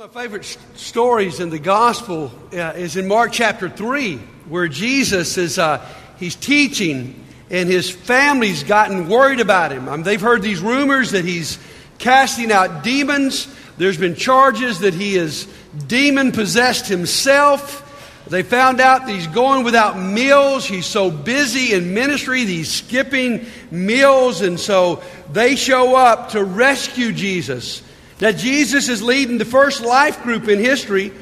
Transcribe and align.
my 0.00 0.08
favorite 0.08 0.46
stories 0.76 1.40
in 1.40 1.50
the 1.50 1.58
gospel 1.58 2.32
uh, 2.54 2.72
is 2.74 2.96
in 2.96 3.06
Mark 3.06 3.32
chapter 3.32 3.68
3, 3.68 4.16
where 4.48 4.66
Jesus 4.66 5.36
is 5.36 5.58
uh, 5.58 5.86
he's 6.18 6.34
teaching 6.34 7.22
and 7.50 7.68
his 7.68 7.90
family's 7.90 8.64
gotten 8.64 9.10
worried 9.10 9.40
about 9.40 9.72
him. 9.72 9.90
Um, 9.90 10.02
they've 10.02 10.18
heard 10.18 10.40
these 10.40 10.62
rumors 10.62 11.10
that 11.10 11.26
he's 11.26 11.58
casting 11.98 12.50
out 12.50 12.82
demons. 12.82 13.54
There's 13.76 13.98
been 13.98 14.14
charges 14.14 14.78
that 14.78 14.94
he 14.94 15.16
is 15.16 15.46
demon 15.86 16.32
possessed 16.32 16.86
himself. 16.88 18.24
They 18.26 18.42
found 18.42 18.80
out 18.80 19.04
that 19.04 19.12
he's 19.12 19.26
going 19.26 19.64
without 19.64 19.98
meals. 19.98 20.64
He's 20.64 20.86
so 20.86 21.10
busy 21.10 21.74
in 21.74 21.92
ministry 21.92 22.44
that 22.44 22.50
he's 22.50 22.72
skipping 22.72 23.44
meals. 23.70 24.40
And 24.40 24.58
so 24.58 25.02
they 25.30 25.56
show 25.56 25.94
up 25.94 26.30
to 26.30 26.42
rescue 26.42 27.12
Jesus. 27.12 27.82
That 28.20 28.36
Jesus 28.36 28.88
is 28.88 29.02
leading 29.02 29.38
the 29.38 29.44
first 29.44 29.82
life 29.82 30.22
group 30.22 30.48
in 30.48 30.58
history. 30.58 31.12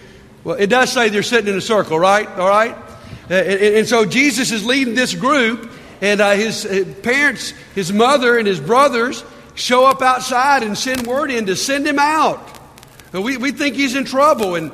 Well, 0.44 0.56
it 0.56 0.68
does 0.68 0.93
say 0.93 1.08
they're 1.08 1.22
sitting 1.22 1.50
in 1.50 1.56
a 1.56 1.61
circle, 1.61 1.98
right? 1.98 2.29
All 2.29 2.48
right? 2.48 2.76
Uh, 3.30 3.34
and, 3.34 3.76
and 3.76 3.89
so 3.89 4.04
Jesus 4.04 4.50
is 4.50 4.64
leading 4.64 4.94
this 4.94 5.14
group, 5.14 5.70
and 6.00 6.20
uh, 6.20 6.32
his, 6.32 6.62
his 6.62 6.94
parents, 6.96 7.50
his 7.75 7.92
mother, 7.92 8.36
and 8.36 8.46
his 8.46 8.61
brothers 8.61 9.25
show 9.54 9.84
up 9.86 10.03
outside 10.03 10.62
and 10.62 10.76
send 10.76 11.06
word 11.06 11.30
in 11.30 11.46
to 11.46 11.56
send 11.56 11.86
him 11.86 11.98
out. 11.98 12.40
And 13.12 13.25
we, 13.25 13.36
we 13.36 13.53
think 13.53 13.75
he's 13.75 13.94
in 13.94 14.04
trouble. 14.04 14.54
And, 14.54 14.72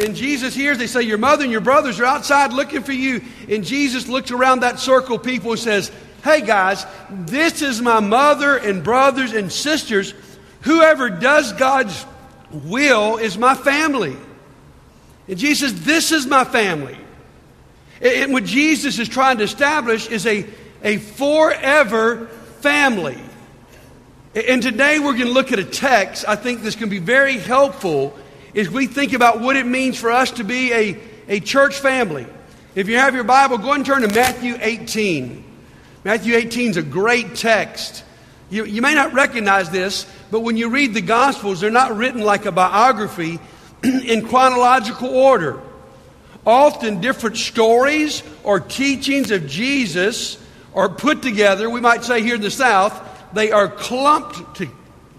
and 0.00 0.14
Jesus 0.14 0.54
hears, 0.54 0.78
they 0.78 0.86
say, 0.86 1.02
Your 1.02 1.18
mother 1.18 1.42
and 1.42 1.52
your 1.52 1.60
brothers 1.60 2.00
are 2.00 2.04
outside 2.04 2.52
looking 2.52 2.82
for 2.82 2.92
you. 2.92 3.22
And 3.48 3.64
Jesus 3.64 4.08
looks 4.08 4.30
around 4.30 4.60
that 4.60 4.78
circle 4.78 5.16
of 5.16 5.22
people 5.22 5.52
and 5.52 5.60
says, 5.60 5.90
Hey 6.22 6.40
guys, 6.40 6.84
this 7.10 7.62
is 7.62 7.80
my 7.80 8.00
mother 8.00 8.56
and 8.56 8.82
brothers 8.82 9.32
and 9.32 9.50
sisters. 9.52 10.12
Whoever 10.62 11.10
does 11.10 11.52
God's 11.52 12.04
will 12.50 13.16
is 13.16 13.36
my 13.36 13.54
family. 13.54 14.16
And 15.28 15.38
Jesus 15.38 15.72
This 15.72 16.12
is 16.12 16.26
my 16.26 16.44
family. 16.44 16.98
And 18.00 18.32
what 18.32 18.44
Jesus 18.44 18.98
is 18.98 19.08
trying 19.08 19.38
to 19.38 19.44
establish 19.44 20.08
is 20.08 20.26
a, 20.26 20.46
a 20.82 20.98
forever 20.98 22.26
family. 22.60 23.18
And 24.34 24.62
today 24.62 24.98
we're 24.98 25.14
going 25.14 25.28
to 25.28 25.32
look 25.32 25.50
at 25.50 25.58
a 25.58 25.64
text 25.64 26.26
I 26.28 26.36
think 26.36 26.62
that's 26.62 26.76
going 26.76 26.90
to 26.90 27.00
be 27.00 27.04
very 27.04 27.38
helpful 27.38 28.14
as 28.54 28.68
we 28.70 28.86
think 28.86 29.12
about 29.12 29.40
what 29.40 29.56
it 29.56 29.66
means 29.66 29.98
for 29.98 30.10
us 30.10 30.30
to 30.32 30.44
be 30.44 30.72
a, 30.72 31.00
a 31.28 31.40
church 31.40 31.78
family. 31.78 32.26
If 32.74 32.88
you 32.88 32.98
have 32.98 33.14
your 33.14 33.24
Bible, 33.24 33.56
go 33.56 33.72
and 33.72 33.84
turn 33.84 34.02
to 34.02 34.08
Matthew 34.08 34.56
18. 34.60 35.44
Matthew 36.04 36.34
18 36.34 36.70
is 36.70 36.76
a 36.76 36.82
great 36.82 37.34
text. 37.34 38.04
You, 38.50 38.64
you 38.64 38.82
may 38.82 38.94
not 38.94 39.14
recognize 39.14 39.70
this, 39.70 40.06
but 40.30 40.40
when 40.40 40.56
you 40.56 40.70
read 40.70 40.94
the 40.94 41.00
Gospels, 41.00 41.60
they're 41.60 41.70
not 41.70 41.96
written 41.96 42.20
like 42.20 42.46
a 42.46 42.52
biography 42.52 43.38
in 43.82 44.26
chronological 44.26 45.08
order. 45.08 45.60
Often 46.44 47.00
different 47.00 47.36
stories 47.36 48.22
or 48.44 48.60
teachings 48.60 49.30
of 49.30 49.46
Jesus 49.46 50.38
are 50.74 50.88
put 50.88 51.22
together. 51.22 51.68
We 51.68 51.80
might 51.80 52.04
say 52.04 52.22
here 52.22 52.36
in 52.36 52.40
the 52.40 52.50
South, 52.50 53.02
they 53.32 53.50
are 53.50 53.68
clumped 53.68 54.56
to, 54.58 54.68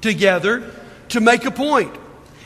together 0.02 0.72
to 1.10 1.20
make 1.20 1.46
a 1.46 1.52
point. 1.52 1.94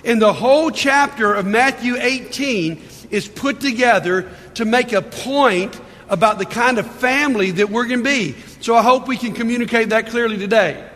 And 0.04 0.22
the 0.22 0.34
whole 0.34 0.72
chapter 0.72 1.34
of 1.34 1.46
Matthew 1.46 1.96
18 1.98 2.82
is 3.12 3.28
put 3.28 3.60
together 3.60 4.32
to 4.56 4.66
make 4.66 4.94
a 4.94 5.02
point 5.02 5.80
about 6.10 6.40
the 6.40 6.46
kind 6.46 6.78
of 6.78 6.90
family 6.96 7.52
that 7.52 7.70
we're 7.70 7.86
going 7.86 8.04
to 8.04 8.10
be. 8.10 8.36
So 8.62 8.76
I 8.76 8.82
hope 8.82 9.08
we 9.08 9.18
can 9.18 9.34
communicate 9.34 9.90
that 9.90 10.08
clearly 10.08 10.38
today. 10.38 10.91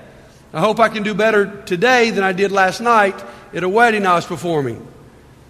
I 0.55 0.61
hope 0.61 0.79
I 0.79 0.87
can 0.87 1.03
do 1.03 1.13
better 1.13 1.61
today 1.63 2.11
than 2.11 2.23
I 2.23 2.31
did 2.31 2.53
last 2.53 2.79
night 2.79 3.21
at 3.53 3.65
a 3.65 3.67
wedding 3.67 4.05
I 4.05 4.15
was 4.15 4.25
performing. 4.25 4.87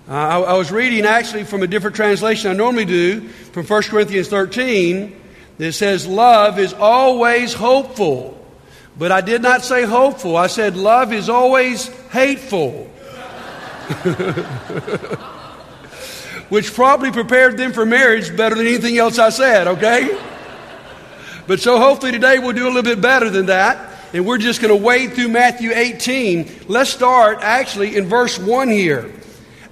Uh, 0.09 0.14
I, 0.14 0.39
I, 0.39 0.53
was 0.53 0.72
reading 0.72 1.06
actually 1.06 1.44
from 1.44 1.62
a 1.62 1.67
different 1.67 1.95
translation 1.95 2.50
I 2.50 2.56
normally 2.56 2.86
do 2.86 3.22
from 3.53 3.67
1 3.67 3.84
Corinthians 3.84 4.30
13 4.30 5.16
that 5.59 5.73
says, 5.73 6.08
Love 6.08 6.58
is 6.58 6.73
always 6.73 7.53
hopeful. 7.53 8.44
But 8.97 9.12
I 9.12 9.22
did 9.22 9.44
not 9.44 9.63
say 9.63 9.84
hopeful, 9.84 10.35
I 10.38 10.47
said, 10.47 10.75
Love 10.75 11.13
is 11.13 11.30
always 11.30 11.88
hateful. 12.09 12.72
Which 16.50 16.74
probably 16.74 17.12
prepared 17.12 17.57
them 17.57 17.74
for 17.74 17.85
marriage 17.85 18.35
better 18.35 18.56
than 18.56 18.66
anything 18.66 18.97
else 18.97 19.19
I 19.19 19.30
said, 19.30 19.68
okay? 19.68 20.19
But 21.46 21.59
so 21.59 21.78
hopefully 21.78 22.12
today 22.12 22.40
we'll 22.40 22.53
do 22.53 22.66
a 22.66 22.74
little 22.74 22.81
bit 22.81 23.01
better 23.01 23.30
than 23.30 23.46
that. 23.46 23.91
And 24.16 24.26
we're 24.26 24.38
just 24.38 24.62
going 24.62 24.74
to 24.74 24.81
wade 24.81 25.12
through 25.12 25.28
Matthew 25.28 25.72
18. 25.74 26.68
Let's 26.70 26.90
start 26.90 27.40
actually 27.42 27.98
in 27.98 28.06
verse 28.06 28.40
1 28.40 28.70
here. 28.70 29.12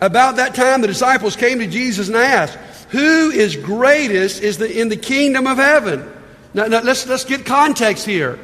About 0.01 0.35
that 0.35 0.53
time, 0.53 0.81
the 0.81 0.87
disciples 0.87 1.37
came 1.37 1.59
to 1.59 1.65
Jesus 1.65 2.09
and 2.09 2.17
asked, 2.17 2.55
Who 2.89 3.31
is 3.31 3.55
greatest 3.55 4.43
is 4.43 4.57
the, 4.57 4.69
in 4.69 4.89
the 4.89 4.97
kingdom 4.97 5.47
of 5.47 5.59
heaven? 5.59 6.11
Now, 6.53 6.65
now 6.65 6.81
let's, 6.81 7.07
let's 7.07 7.23
get 7.23 7.45
context 7.45 8.05
here. 8.05 8.37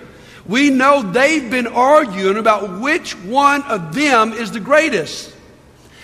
We 0.46 0.70
know 0.70 1.02
they've 1.02 1.52
been 1.52 1.68
arguing 1.68 2.38
about 2.38 2.80
which 2.80 3.18
one 3.26 3.64
of 3.64 3.94
them 3.94 4.32
is 4.32 4.54
the 4.54 4.62
greatest. 4.62 5.36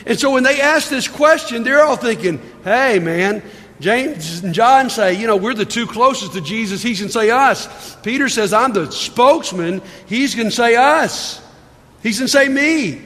And 0.06 0.20
so 0.20 0.32
when 0.32 0.44
they 0.44 0.60
ask 0.60 0.90
this 0.90 1.08
question, 1.08 1.64
they're 1.64 1.86
all 1.86 1.96
thinking, 1.96 2.42
hey, 2.66 3.00
man, 3.00 3.42
James 3.80 4.44
and 4.44 4.54
John 4.54 4.90
say, 4.90 5.14
you 5.14 5.28
know, 5.28 5.36
we're 5.36 5.54
the 5.54 5.66
two 5.66 5.86
closest 5.86 6.34
to 6.34 6.42
Jesus. 6.42 6.82
He 6.82 6.96
can 6.96 7.10
say 7.10 7.30
us. 7.30 7.96
Peter 7.98 8.30
says, 8.30 8.54
I'm 8.54 8.72
the 8.72 8.92
spokesman. 8.92 9.82
He's 10.06 10.34
going 10.34 10.50
to 10.50 10.56
say 10.56 10.76
us. 10.76 11.42
He's 12.02 12.20
going 12.20 12.28
to 12.28 12.32
say 12.32 12.48
me. 12.48 13.02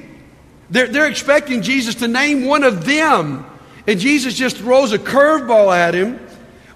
They're, 0.70 0.88
they're 0.88 1.10
expecting 1.10 1.64
Jesus 1.64 1.96
to 1.96 2.08
name 2.08 2.46
one 2.46 2.64
of 2.64 2.86
them. 2.86 3.46
And 3.88 4.00
Jesus 4.00 4.36
just 4.36 4.58
throws 4.58 4.94
a 4.94 5.00
curveball 5.00 5.76
at 5.76 5.96
him 5.96 6.20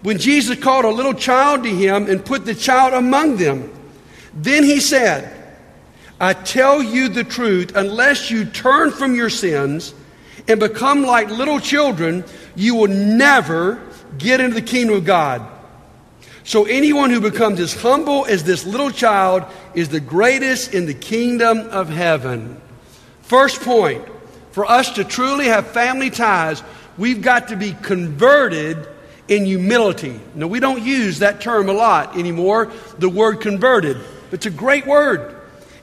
when 0.01 0.17
Jesus 0.17 0.59
called 0.59 0.85
a 0.85 0.89
little 0.89 1.13
child 1.13 1.63
to 1.63 1.69
him 1.69 2.09
and 2.09 2.25
put 2.25 2.45
the 2.45 2.55
child 2.55 2.93
among 2.93 3.37
them. 3.37 3.71
Then 4.33 4.63
he 4.63 4.79
said, 4.79 5.31
I 6.19 6.33
tell 6.33 6.81
you 6.81 7.09
the 7.09 7.23
truth, 7.23 7.75
unless 7.75 8.31
you 8.31 8.45
turn 8.45 8.91
from 8.91 9.13
your 9.13 9.29
sins 9.29 9.93
and 10.47 10.59
become 10.59 11.03
like 11.03 11.29
little 11.29 11.59
children, 11.59 12.23
you 12.55 12.75
will 12.75 12.87
never 12.87 13.81
get 14.17 14.39
into 14.39 14.55
the 14.55 14.61
kingdom 14.61 14.95
of 14.95 15.05
God. 15.05 15.47
So 16.43 16.65
anyone 16.65 17.09
who 17.09 17.21
becomes 17.21 17.59
as 17.59 17.73
humble 17.73 18.25
as 18.25 18.43
this 18.43 18.65
little 18.65 18.91
child 18.91 19.43
is 19.73 19.89
the 19.89 20.01
greatest 20.01 20.73
in 20.73 20.85
the 20.85 20.93
kingdom 20.93 21.59
of 21.59 21.89
heaven. 21.89 22.59
First 23.21 23.61
point 23.61 24.05
for 24.51 24.65
us 24.65 24.91
to 24.93 25.03
truly 25.03 25.45
have 25.45 25.67
family 25.67 26.09
ties, 26.09 26.61
we've 26.97 27.21
got 27.21 27.47
to 27.47 27.55
be 27.55 27.73
converted 27.81 28.87
in 29.27 29.45
humility. 29.45 30.19
Now, 30.35 30.47
we 30.47 30.59
don't 30.59 30.83
use 30.83 31.19
that 31.19 31.41
term 31.41 31.69
a 31.69 31.73
lot 31.73 32.17
anymore, 32.17 32.71
the 32.99 33.09
word 33.09 33.41
converted. 33.41 33.97
It's 34.31 34.45
a 34.45 34.51
great 34.51 34.85
word. 34.85 35.35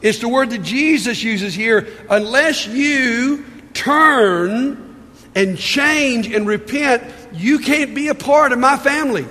It's 0.03 0.19
the 0.19 0.29
word 0.29 0.51
that 0.51 0.63
Jesus 0.63 1.23
uses 1.23 1.55
here. 1.55 1.89
Unless 2.09 2.67
you 2.67 3.45
turn 3.75 4.90
and 5.35 5.57
change 5.57 6.27
and 6.33 6.47
repent, 6.47 7.03
you 7.33 7.59
can't 7.59 7.95
be 7.95 8.09
a 8.09 8.15
part 8.15 8.53
of 8.53 8.59
my 8.59 8.77
family. 8.77 9.27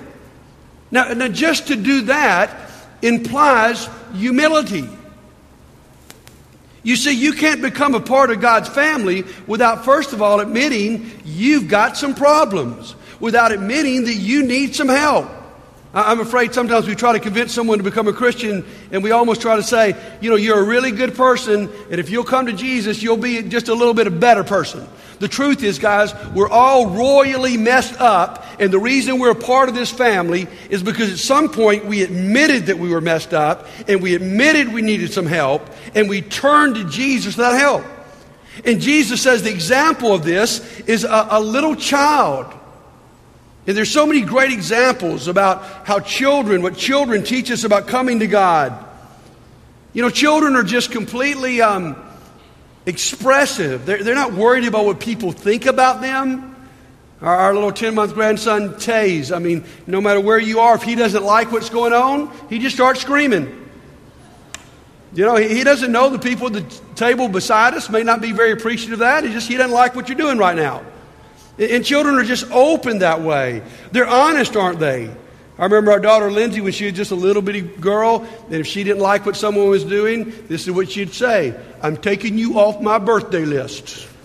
Now, 0.90 1.12
now 1.12 1.28
just 1.28 1.68
to 1.68 1.76
do 1.76 2.02
that 2.02 2.50
implies 3.02 3.88
humility. 4.14 4.88
You 6.82 6.96
see, 6.96 7.12
you 7.12 7.34
can't 7.34 7.60
become 7.60 7.94
a 7.94 8.00
part 8.00 8.30
of 8.30 8.40
God's 8.40 8.68
family 8.68 9.24
without, 9.46 9.84
first 9.84 10.12
of 10.12 10.22
all, 10.22 10.40
admitting 10.40 11.10
you've 11.24 11.68
got 11.68 11.96
some 11.96 12.14
problems, 12.14 12.94
without 13.20 13.52
admitting 13.52 14.04
that 14.04 14.14
you 14.14 14.42
need 14.42 14.74
some 14.74 14.88
help. 14.88 15.30
I'm 15.92 16.20
afraid 16.20 16.54
sometimes 16.54 16.86
we 16.86 16.94
try 16.94 17.14
to 17.14 17.18
convince 17.18 17.52
someone 17.52 17.78
to 17.78 17.84
become 17.84 18.06
a 18.06 18.12
Christian 18.12 18.64
and 18.92 19.02
we 19.02 19.10
almost 19.10 19.40
try 19.40 19.56
to 19.56 19.62
say, 19.62 19.96
you 20.20 20.30
know, 20.30 20.36
you're 20.36 20.60
a 20.60 20.64
really 20.64 20.92
good 20.92 21.16
person 21.16 21.68
and 21.90 21.98
if 21.98 22.10
you'll 22.10 22.22
come 22.22 22.46
to 22.46 22.52
Jesus, 22.52 23.02
you'll 23.02 23.16
be 23.16 23.42
just 23.42 23.66
a 23.66 23.74
little 23.74 23.94
bit 23.94 24.06
a 24.06 24.10
better 24.10 24.44
person. 24.44 24.86
The 25.18 25.26
truth 25.26 25.64
is, 25.64 25.80
guys, 25.80 26.14
we're 26.32 26.48
all 26.48 26.90
royally 26.90 27.56
messed 27.56 28.00
up 28.00 28.46
and 28.60 28.72
the 28.72 28.78
reason 28.78 29.18
we're 29.18 29.32
a 29.32 29.34
part 29.34 29.68
of 29.68 29.74
this 29.74 29.90
family 29.90 30.46
is 30.70 30.80
because 30.80 31.10
at 31.10 31.18
some 31.18 31.48
point 31.48 31.86
we 31.86 32.04
admitted 32.04 32.66
that 32.66 32.78
we 32.78 32.90
were 32.90 33.00
messed 33.00 33.34
up 33.34 33.66
and 33.88 34.00
we 34.00 34.14
admitted 34.14 34.72
we 34.72 34.82
needed 34.82 35.12
some 35.12 35.26
help 35.26 35.68
and 35.96 36.08
we 36.08 36.22
turned 36.22 36.76
to 36.76 36.84
Jesus 36.84 37.34
for 37.34 37.40
that 37.40 37.58
help. 37.58 37.84
And 38.64 38.80
Jesus 38.80 39.22
says 39.22 39.42
the 39.42 39.50
example 39.50 40.14
of 40.14 40.22
this 40.24 40.80
is 40.82 41.02
a, 41.02 41.26
a 41.30 41.40
little 41.40 41.74
child 41.74 42.59
and 43.66 43.76
there's 43.76 43.90
so 43.90 44.06
many 44.06 44.22
great 44.22 44.52
examples 44.52 45.28
about 45.28 45.62
how 45.86 46.00
children, 46.00 46.62
what 46.62 46.76
children 46.76 47.22
teach 47.22 47.50
us 47.50 47.64
about 47.64 47.88
coming 47.88 48.20
to 48.20 48.26
God. 48.26 48.86
You 49.92 50.02
know, 50.02 50.10
children 50.10 50.56
are 50.56 50.62
just 50.62 50.90
completely 50.92 51.60
um, 51.60 51.96
expressive. 52.86 53.84
They're, 53.84 54.02
they're 54.02 54.14
not 54.14 54.32
worried 54.32 54.64
about 54.64 54.86
what 54.86 55.00
people 55.00 55.32
think 55.32 55.66
about 55.66 56.00
them. 56.00 56.46
Our, 57.20 57.36
our 57.36 57.54
little 57.54 57.72
10 57.72 57.94
month 57.94 58.14
grandson, 58.14 58.74
Taze, 58.74 59.34
I 59.34 59.38
mean, 59.38 59.64
no 59.86 60.00
matter 60.00 60.20
where 60.20 60.38
you 60.38 60.60
are, 60.60 60.74
if 60.74 60.82
he 60.82 60.94
doesn't 60.94 61.22
like 61.22 61.52
what's 61.52 61.70
going 61.70 61.92
on, 61.92 62.32
he 62.48 62.58
just 62.58 62.74
starts 62.74 63.00
screaming. 63.00 63.56
You 65.12 65.26
know, 65.26 65.36
he, 65.36 65.48
he 65.48 65.64
doesn't 65.64 65.92
know 65.92 66.08
the 66.08 66.18
people 66.18 66.46
at 66.46 66.52
the 66.54 66.80
table 66.94 67.28
beside 67.28 67.74
us 67.74 67.90
may 67.90 68.04
not 68.04 68.22
be 68.22 68.32
very 68.32 68.52
appreciative 68.52 68.94
of 68.94 68.98
that. 69.00 69.24
He 69.24 69.32
just 69.32 69.48
he 69.48 69.56
doesn't 69.56 69.74
like 69.74 69.94
what 69.94 70.08
you're 70.08 70.16
doing 70.16 70.38
right 70.38 70.56
now. 70.56 70.82
And, 71.60 71.84
children 71.84 72.14
are 72.16 72.24
just 72.24 72.50
open 72.50 73.00
that 73.00 73.20
way. 73.20 73.62
They're 73.92 74.08
honest, 74.08 74.56
aren't 74.56 74.78
they? 74.78 75.10
I 75.58 75.64
remember 75.64 75.92
our 75.92 76.00
daughter 76.00 76.30
Lindsay 76.30 76.62
when 76.62 76.72
she 76.72 76.86
was 76.86 76.94
just 76.94 77.10
a 77.10 77.14
little 77.14 77.42
bitty 77.42 77.60
girl, 77.60 78.26
and 78.46 78.54
if 78.54 78.66
she 78.66 78.82
didn't 78.82 79.02
like 79.02 79.26
what 79.26 79.36
someone 79.36 79.68
was 79.68 79.84
doing, 79.84 80.32
this 80.48 80.66
is 80.66 80.70
what 80.70 80.90
she'd 80.90 81.12
say 81.12 81.54
I'm 81.82 81.98
taking 81.98 82.38
you 82.38 82.58
off 82.58 82.80
my 82.80 82.98
birthday 82.98 83.44
list. 83.44 84.08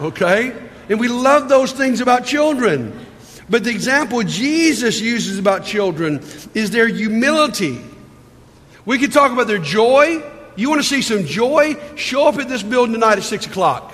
Okay? 0.00 0.54
And 0.88 1.00
we 1.00 1.08
love 1.08 1.48
those 1.48 1.72
things 1.72 2.00
about 2.00 2.24
children. 2.24 2.96
But 3.50 3.64
the 3.64 3.70
example 3.70 4.22
Jesus 4.22 5.00
uses 5.00 5.40
about 5.40 5.64
children 5.64 6.22
is 6.54 6.70
their 6.70 6.86
humility. 6.86 7.80
We 8.84 8.98
could 8.98 9.12
talk 9.12 9.32
about 9.32 9.48
their 9.48 9.58
joy. 9.58 10.22
You 10.54 10.70
want 10.70 10.82
to 10.82 10.88
see 10.88 11.02
some 11.02 11.24
joy? 11.24 11.76
Show 11.96 12.28
up 12.28 12.36
at 12.36 12.48
this 12.48 12.62
building 12.62 12.92
tonight 12.92 13.18
at 13.18 13.24
6 13.24 13.46
o'clock. 13.46 13.92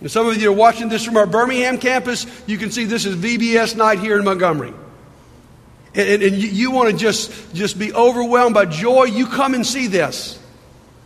And 0.00 0.10
some 0.10 0.26
of 0.26 0.36
you 0.40 0.50
are 0.50 0.54
watching 0.54 0.88
this 0.88 1.04
from 1.04 1.16
our 1.16 1.26
Birmingham 1.26 1.78
campus. 1.78 2.26
You 2.46 2.56
can 2.56 2.70
see 2.70 2.84
this 2.84 3.04
is 3.04 3.16
VBS 3.16 3.76
night 3.76 3.98
here 3.98 4.18
in 4.18 4.24
Montgomery. 4.24 4.72
And, 5.94 6.08
and, 6.08 6.22
and 6.22 6.36
you, 6.36 6.48
you, 6.48 6.70
want 6.70 6.90
to 6.90 6.96
just, 6.96 7.54
just 7.54 7.78
be 7.78 7.92
overwhelmed 7.92 8.54
by 8.54 8.64
joy. 8.64 9.04
You 9.04 9.26
come 9.26 9.54
and 9.54 9.66
see 9.66 9.88
this. 9.88 10.38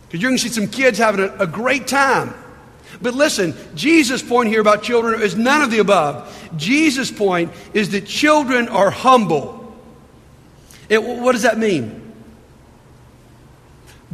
Because 0.07 0.21
you're 0.21 0.29
going 0.29 0.37
to 0.37 0.43
see 0.43 0.53
some 0.53 0.67
kids 0.67 0.97
having 0.97 1.21
a, 1.21 1.35
a 1.39 1.47
great 1.47 1.87
time. 1.87 2.33
But 3.01 3.13
listen, 3.15 3.53
Jesus' 3.75 4.21
point 4.21 4.49
here 4.49 4.61
about 4.61 4.83
children 4.83 5.21
is 5.21 5.35
none 5.35 5.61
of 5.61 5.71
the 5.71 5.79
above. 5.79 6.31
Jesus' 6.55 7.11
point 7.11 7.51
is 7.73 7.89
that 7.89 8.05
children 8.05 8.69
are 8.69 8.89
humble. 8.89 9.75
It, 10.87 11.03
what 11.03 11.33
does 11.33 11.41
that 11.41 11.57
mean? 11.57 12.04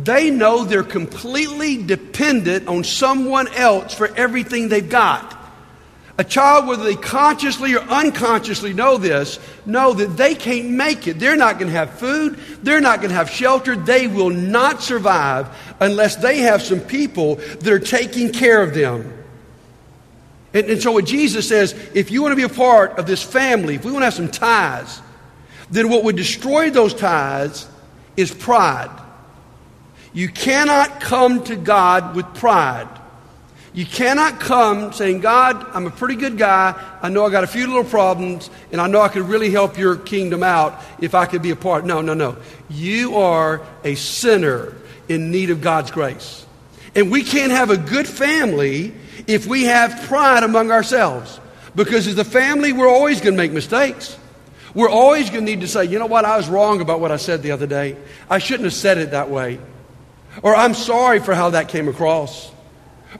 They 0.03 0.31
know 0.31 0.63
they're 0.63 0.83
completely 0.83 1.77
dependent 1.77 2.67
on 2.67 2.83
someone 2.83 3.47
else 3.49 3.93
for 3.93 4.07
everything 4.15 4.69
they've 4.69 4.87
got. 4.87 5.37
A 6.17 6.23
child, 6.23 6.67
whether 6.67 6.83
they 6.83 6.95
consciously 6.95 7.73
or 7.73 7.81
unconsciously 7.81 8.73
know 8.73 8.97
this, 8.97 9.39
know 9.65 9.93
that 9.93 10.17
they 10.17 10.35
can't 10.35 10.69
make 10.69 11.07
it. 11.07 11.19
They're 11.19 11.35
not 11.35 11.57
going 11.57 11.71
to 11.71 11.77
have 11.77 11.97
food. 11.97 12.37
They're 12.61 12.81
not 12.81 12.99
going 12.99 13.09
to 13.09 13.15
have 13.15 13.29
shelter. 13.29 13.75
They 13.75 14.07
will 14.07 14.29
not 14.29 14.81
survive 14.81 15.49
unless 15.79 16.17
they 16.17 16.39
have 16.39 16.61
some 16.61 16.79
people 16.79 17.35
that 17.35 17.67
are 17.67 17.79
taking 17.79 18.31
care 18.31 18.61
of 18.61 18.73
them. 18.73 19.17
And, 20.53 20.69
and 20.69 20.81
so, 20.81 20.91
what 20.91 21.05
Jesus 21.05 21.47
says 21.47 21.73
if 21.95 22.11
you 22.11 22.21
want 22.21 22.33
to 22.33 22.35
be 22.35 22.43
a 22.43 22.49
part 22.49 22.99
of 22.99 23.07
this 23.07 23.23
family, 23.23 23.75
if 23.75 23.85
we 23.85 23.91
want 23.91 24.01
to 24.01 24.05
have 24.05 24.13
some 24.13 24.29
ties, 24.29 25.01
then 25.69 25.89
what 25.89 26.03
would 26.03 26.17
destroy 26.17 26.69
those 26.69 26.93
ties 26.93 27.67
is 28.17 28.33
pride. 28.33 29.00
You 30.13 30.27
cannot 30.27 30.99
come 30.99 31.43
to 31.45 31.55
God 31.55 32.15
with 32.15 32.25
pride. 32.35 32.87
You 33.73 33.85
cannot 33.85 34.41
come 34.41 34.91
saying, 34.91 35.21
God, 35.21 35.65
I'm 35.73 35.87
a 35.87 35.91
pretty 35.91 36.15
good 36.15 36.37
guy. 36.37 36.75
I 37.01 37.07
know 37.07 37.25
I 37.25 37.29
got 37.29 37.45
a 37.45 37.47
few 37.47 37.67
little 37.67 37.85
problems, 37.85 38.49
and 38.71 38.81
I 38.81 38.87
know 38.87 38.99
I 38.99 39.07
could 39.07 39.23
really 39.23 39.49
help 39.49 39.77
your 39.77 39.95
kingdom 39.95 40.43
out 40.43 40.81
if 40.99 41.15
I 41.15 41.25
could 41.25 41.41
be 41.41 41.51
a 41.51 41.55
part. 41.55 41.85
No, 41.85 42.01
no, 42.01 42.13
no. 42.13 42.35
You 42.69 43.15
are 43.15 43.61
a 43.85 43.95
sinner 43.95 44.75
in 45.07 45.31
need 45.31 45.51
of 45.51 45.61
God's 45.61 45.91
grace. 45.91 46.45
And 46.95 47.09
we 47.09 47.23
can't 47.23 47.53
have 47.53 47.69
a 47.69 47.77
good 47.77 48.07
family 48.07 48.93
if 49.27 49.47
we 49.47 49.63
have 49.63 50.03
pride 50.03 50.43
among 50.43 50.71
ourselves. 50.71 51.39
Because 51.73 52.07
as 52.07 52.17
a 52.17 52.25
family, 52.25 52.73
we're 52.73 52.89
always 52.89 53.21
going 53.21 53.35
to 53.35 53.37
make 53.37 53.53
mistakes. 53.53 54.17
We're 54.73 54.89
always 54.89 55.29
going 55.29 55.45
to 55.45 55.51
need 55.51 55.61
to 55.61 55.67
say, 55.69 55.85
you 55.85 55.99
know 55.99 56.05
what, 56.05 56.25
I 56.25 56.35
was 56.35 56.49
wrong 56.49 56.81
about 56.81 56.99
what 56.99 57.11
I 57.11 57.17
said 57.17 57.41
the 57.41 57.51
other 57.51 57.67
day. 57.67 57.95
I 58.29 58.39
shouldn't 58.39 58.65
have 58.65 58.73
said 58.73 58.97
it 58.97 59.11
that 59.11 59.29
way. 59.29 59.59
Or 60.41 60.55
I'm 60.55 60.73
sorry 60.73 61.19
for 61.19 61.33
how 61.33 61.51
that 61.51 61.69
came 61.69 61.87
across. 61.87 62.51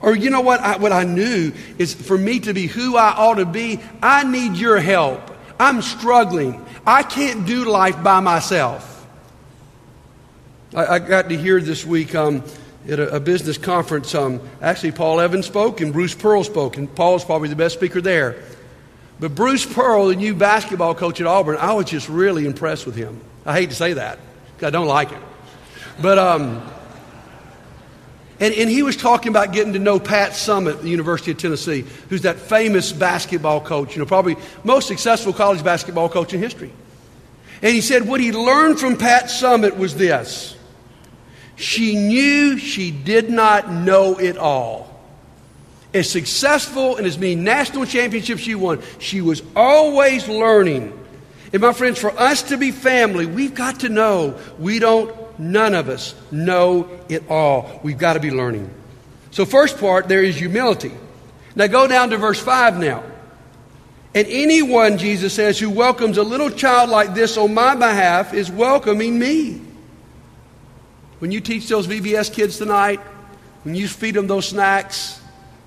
Or 0.00 0.16
you 0.16 0.30
know 0.30 0.40
what? 0.40 0.60
I, 0.60 0.78
what 0.78 0.92
I 0.92 1.04
knew 1.04 1.52
is 1.78 1.94
for 1.94 2.16
me 2.16 2.40
to 2.40 2.54
be 2.54 2.66
who 2.66 2.96
I 2.96 3.10
ought 3.10 3.34
to 3.34 3.46
be, 3.46 3.80
I 4.02 4.24
need 4.24 4.56
your 4.56 4.80
help. 4.80 5.20
I'm 5.60 5.82
struggling. 5.82 6.64
I 6.86 7.02
can't 7.02 7.46
do 7.46 7.64
life 7.64 8.02
by 8.02 8.20
myself. 8.20 9.06
I, 10.74 10.86
I 10.86 10.98
got 10.98 11.28
to 11.28 11.36
hear 11.36 11.60
this 11.60 11.84
week 11.84 12.14
um, 12.14 12.42
at 12.88 12.98
a, 12.98 13.16
a, 13.16 13.20
business 13.20 13.58
conference. 13.58 14.14
Um, 14.14 14.40
actually, 14.60 14.92
Paul 14.92 15.20
Evans 15.20 15.46
spoke 15.46 15.80
and 15.80 15.92
Bruce 15.92 16.14
Pearl 16.14 16.42
spoke, 16.42 16.76
and 16.78 16.92
Paul's 16.92 17.24
probably 17.24 17.48
the 17.48 17.56
best 17.56 17.74
speaker 17.74 18.00
there. 18.00 18.42
But 19.20 19.34
Bruce 19.34 19.64
Pearl, 19.64 20.08
the 20.08 20.16
new 20.16 20.34
basketball 20.34 20.94
coach 20.94 21.20
at 21.20 21.26
Auburn, 21.26 21.58
I 21.58 21.74
was 21.74 21.86
just 21.86 22.08
really 22.08 22.46
impressed 22.46 22.86
with 22.86 22.96
him. 22.96 23.20
I 23.44 23.54
hate 23.54 23.70
to 23.70 23.76
say 23.76 23.92
that 23.92 24.18
because 24.56 24.68
I 24.68 24.70
don't 24.70 24.88
like 24.88 25.10
him. 25.10 25.22
But 26.00 26.18
um, 26.18 26.68
and, 28.42 28.52
and 28.54 28.68
he 28.68 28.82
was 28.82 28.96
talking 28.96 29.28
about 29.28 29.52
getting 29.52 29.74
to 29.74 29.78
know 29.78 30.00
Pat 30.00 30.32
Summitt, 30.32 30.82
the 30.82 30.88
University 30.88 31.30
of 31.30 31.38
Tennessee, 31.38 31.84
who's 32.08 32.22
that 32.22 32.40
famous 32.40 32.92
basketball 32.92 33.60
coach, 33.60 33.94
you 33.94 34.00
know, 34.00 34.04
probably 34.04 34.34
most 34.64 34.88
successful 34.88 35.32
college 35.32 35.62
basketball 35.62 36.08
coach 36.08 36.34
in 36.34 36.40
history. 36.40 36.72
And 37.62 37.72
he 37.72 37.80
said 37.80 38.08
what 38.08 38.20
he 38.20 38.32
learned 38.32 38.80
from 38.80 38.96
Pat 38.96 39.26
Summitt 39.26 39.76
was 39.76 39.94
this 39.94 40.56
she 41.54 41.94
knew 41.94 42.58
she 42.58 42.90
did 42.90 43.30
not 43.30 43.70
know 43.70 44.18
it 44.18 44.36
all. 44.36 44.90
As 45.94 46.10
successful 46.10 46.96
and 46.96 47.06
as 47.06 47.16
many 47.16 47.36
national 47.36 47.86
championships 47.86 48.40
she 48.40 48.56
won, 48.56 48.82
she 48.98 49.20
was 49.20 49.40
always 49.54 50.26
learning. 50.26 50.98
And 51.52 51.62
my 51.62 51.72
friends, 51.72 52.00
for 52.00 52.10
us 52.18 52.42
to 52.44 52.56
be 52.56 52.72
family, 52.72 53.24
we've 53.24 53.54
got 53.54 53.80
to 53.80 53.88
know 53.88 54.36
we 54.58 54.80
don't 54.80 55.21
none 55.42 55.74
of 55.74 55.88
us 55.88 56.14
know 56.30 56.88
it 57.08 57.28
all. 57.28 57.80
We've 57.82 57.98
got 57.98 58.14
to 58.14 58.20
be 58.20 58.30
learning. 58.30 58.72
So, 59.30 59.44
first 59.44 59.78
part, 59.78 60.08
there 60.08 60.22
is 60.22 60.36
humility. 60.36 60.92
Now, 61.54 61.66
go 61.66 61.86
down 61.86 62.10
to 62.10 62.16
verse 62.16 62.40
5 62.40 62.78
now. 62.78 63.02
And 64.14 64.26
anyone, 64.28 64.98
Jesus 64.98 65.32
says, 65.32 65.58
who 65.58 65.70
welcomes 65.70 66.18
a 66.18 66.22
little 66.22 66.50
child 66.50 66.90
like 66.90 67.14
this 67.14 67.38
on 67.38 67.54
my 67.54 67.74
behalf 67.74 68.34
is 68.34 68.50
welcoming 68.50 69.18
me. 69.18 69.60
When 71.18 71.30
you 71.30 71.40
teach 71.40 71.68
those 71.68 71.86
VBS 71.86 72.32
kids 72.32 72.58
tonight, 72.58 73.00
when 73.64 73.74
you 73.74 73.88
feed 73.88 74.14
them 74.14 74.26
those 74.26 74.48
snacks, 74.48 75.20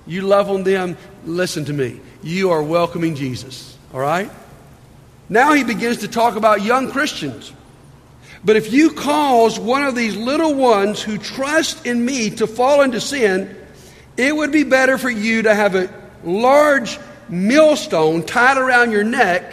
you 0.06 0.22
love 0.22 0.48
on 0.48 0.62
them, 0.62 0.96
listen 1.24 1.64
to 1.64 1.72
me. 1.72 2.00
You 2.22 2.50
are 2.50 2.62
welcoming 2.62 3.16
Jesus. 3.16 3.76
All 3.92 4.00
right? 4.00 4.30
Now 5.28 5.54
he 5.54 5.64
begins 5.64 5.98
to 5.98 6.08
talk 6.08 6.36
about 6.36 6.62
young 6.62 6.90
Christians. 6.90 7.52
But 8.46 8.54
if 8.54 8.72
you 8.72 8.92
cause 8.92 9.58
one 9.58 9.82
of 9.82 9.96
these 9.96 10.16
little 10.16 10.54
ones 10.54 11.02
who 11.02 11.18
trust 11.18 11.84
in 11.84 12.02
me 12.02 12.30
to 12.30 12.46
fall 12.46 12.82
into 12.82 13.00
sin, 13.00 13.56
it 14.16 14.34
would 14.34 14.52
be 14.52 14.62
better 14.62 14.98
for 14.98 15.10
you 15.10 15.42
to 15.42 15.52
have 15.52 15.74
a 15.74 15.92
large 16.22 16.96
millstone 17.28 18.22
tied 18.22 18.56
around 18.56 18.92
your 18.92 19.02
neck 19.02 19.52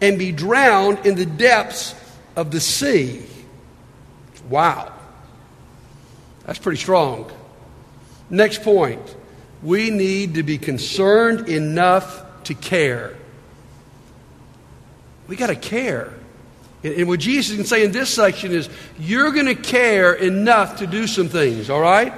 and 0.00 0.18
be 0.18 0.32
drowned 0.32 1.04
in 1.04 1.14
the 1.14 1.26
depths 1.26 1.94
of 2.34 2.50
the 2.50 2.58
sea. 2.58 3.22
Wow. 4.48 4.90
That's 6.46 6.58
pretty 6.58 6.80
strong. 6.80 7.30
Next 8.30 8.62
point. 8.62 9.14
We 9.62 9.90
need 9.90 10.36
to 10.36 10.42
be 10.42 10.56
concerned 10.56 11.50
enough 11.50 12.24
to 12.44 12.54
care. 12.54 13.14
We 15.28 15.36
got 15.36 15.48
to 15.48 15.54
care. 15.54 16.14
And 16.82 17.06
what 17.06 17.20
Jesus 17.20 17.56
can 17.56 17.64
say 17.64 17.84
in 17.84 17.92
this 17.92 18.10
section 18.10 18.52
is, 18.52 18.68
you're 18.98 19.30
going 19.30 19.46
to 19.46 19.54
care 19.54 20.14
enough 20.14 20.78
to 20.78 20.86
do 20.86 21.06
some 21.06 21.28
things, 21.28 21.70
all 21.70 21.80
right? 21.80 22.12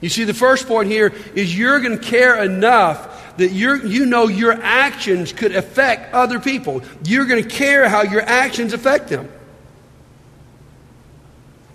You 0.00 0.08
see, 0.08 0.24
the 0.24 0.34
first 0.34 0.66
point 0.66 0.90
here 0.90 1.14
is 1.34 1.56
you're 1.56 1.80
going 1.80 1.96
to 1.96 2.04
care 2.04 2.42
enough 2.42 3.36
that 3.36 3.52
you 3.52 3.76
you 3.86 4.04
know 4.04 4.26
your 4.26 4.52
actions 4.52 5.32
could 5.32 5.54
affect 5.54 6.12
other 6.12 6.38
people. 6.40 6.82
You're 7.04 7.24
going 7.24 7.42
to 7.42 7.48
care 7.48 7.88
how 7.88 8.02
your 8.02 8.20
actions 8.20 8.72
affect 8.72 9.08
them. 9.08 9.30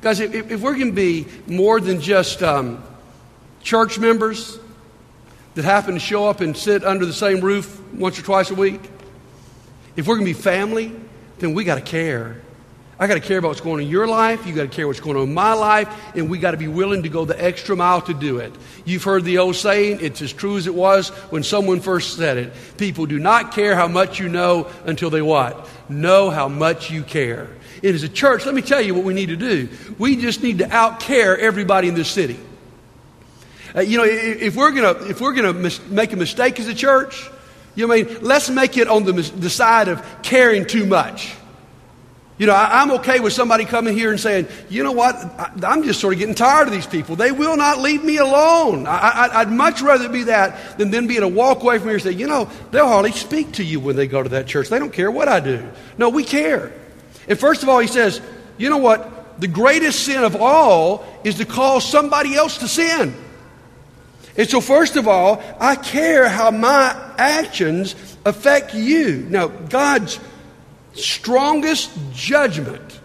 Guys, 0.01 0.19
if, 0.19 0.51
if 0.51 0.61
we're 0.61 0.75
going 0.75 0.87
to 0.87 0.91
be 0.91 1.25
more 1.47 1.79
than 1.79 2.01
just 2.01 2.43
um, 2.43 2.83
church 3.63 3.97
members 3.97 4.59
that 5.55 5.65
happen 5.65 5.95
to 5.95 5.99
show 5.99 6.27
up 6.27 6.41
and 6.41 6.55
sit 6.55 6.83
under 6.83 7.05
the 7.05 7.13
same 7.13 7.39
roof 7.39 7.81
once 7.93 8.19
or 8.19 8.21
twice 8.21 8.51
a 8.51 8.55
week, 8.55 8.81
if 9.95 10.05
we're 10.05 10.15
going 10.15 10.27
to 10.27 10.33
be 10.33 10.39
family, 10.39 10.93
then 11.39 11.53
we 11.53 11.63
got 11.63 11.75
to 11.75 11.81
care. 11.81 12.41
I 12.99 13.05
got 13.05 13.13
to 13.13 13.19
care 13.19 13.37
about 13.37 13.49
what's 13.49 13.61
going 13.61 13.75
on 13.75 13.81
in 13.81 13.89
your 13.89 14.07
life. 14.07 14.47
You 14.47 14.55
got 14.55 14.63
to 14.63 14.75
care 14.75 14.87
what's 14.87 14.99
going 14.99 15.17
on 15.17 15.23
in 15.23 15.33
my 15.33 15.53
life, 15.53 15.87
and 16.15 16.31
we 16.31 16.39
got 16.39 16.51
to 16.51 16.57
be 16.57 16.67
willing 16.67 17.03
to 17.03 17.09
go 17.09 17.25
the 17.25 17.41
extra 17.41 17.75
mile 17.75 18.01
to 18.01 18.13
do 18.13 18.39
it. 18.39 18.51
You've 18.85 19.03
heard 19.03 19.23
the 19.23 19.37
old 19.37 19.55
saying, 19.55 19.99
it's 20.01 20.21
as 20.23 20.33
true 20.33 20.57
as 20.57 20.65
it 20.65 20.73
was 20.73 21.09
when 21.29 21.43
someone 21.43 21.79
first 21.79 22.17
said 22.17 22.37
it. 22.37 22.53
People 22.77 23.05
do 23.05 23.19
not 23.19 23.53
care 23.53 23.75
how 23.75 23.87
much 23.87 24.19
you 24.19 24.29
know 24.29 24.67
until 24.85 25.11
they 25.11 25.21
what? 25.21 25.69
Know 25.89 26.31
how 26.31 26.47
much 26.47 26.89
you 26.89 27.03
care. 27.03 27.49
And 27.83 27.93
as 27.93 28.01
a 28.01 28.09
church, 28.09 28.47
let 28.47 28.55
me 28.55 28.63
tell 28.63 28.81
you 28.81 28.95
what 28.95 29.03
we 29.03 29.13
need 29.13 29.29
to 29.29 29.35
do. 29.35 29.69
We 29.99 30.15
just 30.15 30.41
need 30.41 30.57
to 30.59 30.75
out 30.75 30.99
care 30.99 31.37
everybody 31.37 31.87
in 31.87 31.93
this 31.93 32.09
city. 32.09 32.39
Uh, 33.75 33.81
you 33.81 33.97
know, 33.97 34.05
if 34.05 34.55
we're 34.55 34.71
gonna 34.71 35.07
if 35.07 35.21
we're 35.21 35.33
gonna 35.33 35.53
mis- 35.53 35.85
make 35.87 36.11
a 36.11 36.15
mistake 36.15 36.59
as 36.59 36.67
a 36.67 36.73
church, 36.73 37.29
you 37.77 37.87
mean? 37.87 38.17
Let's 38.21 38.49
make 38.49 38.75
it 38.75 38.87
on 38.87 39.03
the, 39.03 39.13
the 39.13 39.51
side 39.51 39.87
of 39.87 40.03
caring 40.23 40.65
too 40.65 40.85
much. 40.85 41.35
You 42.39 42.47
know, 42.47 42.53
I, 42.53 42.81
am 42.81 42.91
okay 42.91 43.19
with 43.19 43.33
somebody 43.33 43.65
coming 43.65 43.95
here 43.95 44.09
and 44.09 44.19
saying, 44.19 44.47
you 44.67 44.83
know 44.83 44.91
what, 44.91 45.15
I, 45.15 45.73
am 45.73 45.83
just 45.83 45.99
sort 45.99 46.13
of 46.13 46.19
getting 46.19 46.33
tired 46.33 46.67
of 46.67 46.73
these 46.73 46.87
people. 46.87 47.15
They 47.15 47.31
will 47.31 47.55
not 47.55 47.79
leave 47.79 48.03
me 48.03 48.17
alone. 48.17 48.85
I, 48.87 49.43
would 49.43 49.53
much 49.53 49.81
rather 49.81 50.09
be 50.09 50.23
that 50.23 50.79
than 50.79 50.89
then 50.89 51.05
be 51.05 51.17
able 51.17 51.29
to 51.29 51.35
walk 51.35 51.61
away 51.61 51.77
from 51.77 51.87
here 51.87 51.95
and 51.95 52.03
say, 52.03 52.11
you 52.11 52.27
know, 52.27 52.49
they'll 52.71 52.87
hardly 52.87 53.11
speak 53.11 53.53
to 53.53 53.63
you 53.63 53.79
when 53.79 53.95
they 53.95 54.07
go 54.07 54.23
to 54.23 54.29
that 54.29 54.47
church. 54.47 54.69
They 54.69 54.79
don't 54.79 54.93
care 54.93 55.11
what 55.11 55.27
I 55.27 55.39
do. 55.39 55.67
No, 55.99 56.09
we 56.09 56.23
care. 56.23 56.73
And 57.27 57.39
first 57.39 57.61
of 57.61 57.69
all, 57.69 57.79
he 57.79 57.87
says, 57.87 58.21
you 58.57 58.71
know 58.71 58.77
what? 58.77 59.39
The 59.39 59.47
greatest 59.47 60.03
sin 60.03 60.23
of 60.23 60.35
all 60.35 61.05
is 61.23 61.35
to 61.35 61.45
cause 61.45 61.87
somebody 61.87 62.35
else 62.35 62.57
to 62.59 62.67
sin. 62.67 63.15
And 64.37 64.47
so, 64.47 64.61
first 64.61 64.95
of 64.95 65.07
all, 65.07 65.41
I 65.59 65.75
care 65.75 66.29
how 66.29 66.51
my 66.51 66.95
actions 67.17 67.95
affect 68.23 68.75
you. 68.75 69.25
Now, 69.29 69.47
God's 69.47 70.19
strongest 70.93 71.91
judgment 72.13 72.99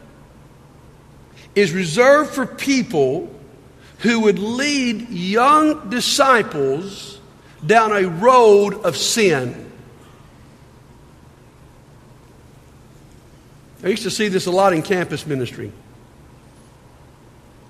is 1.54 1.72
reserved 1.72 2.34
for 2.34 2.44
people 2.44 3.34
who 4.00 4.20
would 4.20 4.38
lead 4.38 5.08
young 5.08 5.88
disciples 5.88 7.18
down 7.64 7.92
a 7.92 8.08
road 8.08 8.74
of 8.84 8.96
sin. 8.96 9.70
I 13.84 13.88
used 13.88 14.02
to 14.02 14.10
see 14.10 14.28
this 14.28 14.46
a 14.46 14.50
lot 14.50 14.72
in 14.72 14.82
campus 14.82 15.26
ministry. 15.26 15.72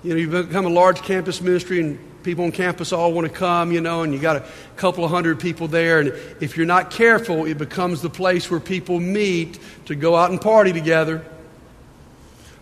You 0.03 0.09
know, 0.09 0.15
you 0.15 0.27
become 0.27 0.65
a 0.65 0.69
large 0.69 1.01
campus 1.01 1.39
ministry 1.39 1.79
and 1.79 1.99
people 2.23 2.45
on 2.45 2.51
campus 2.51 2.91
all 2.93 3.13
want 3.13 3.27
to 3.27 3.33
come, 3.33 3.71
you 3.71 3.81
know, 3.81 4.03
and 4.03 4.13
you 4.13 4.19
got 4.19 4.37
a 4.37 4.45
couple 4.75 5.03
of 5.03 5.11
hundred 5.11 5.39
people 5.39 5.67
there. 5.67 5.99
And 5.99 6.09
if 6.39 6.57
you're 6.57 6.65
not 6.65 6.91
careful, 6.91 7.45
it 7.45 7.57
becomes 7.57 8.01
the 8.01 8.09
place 8.09 8.49
where 8.49 8.59
people 8.59 8.99
meet 8.99 9.59
to 9.85 9.95
go 9.95 10.15
out 10.15 10.31
and 10.31 10.39
party 10.39 10.73
together 10.73 11.25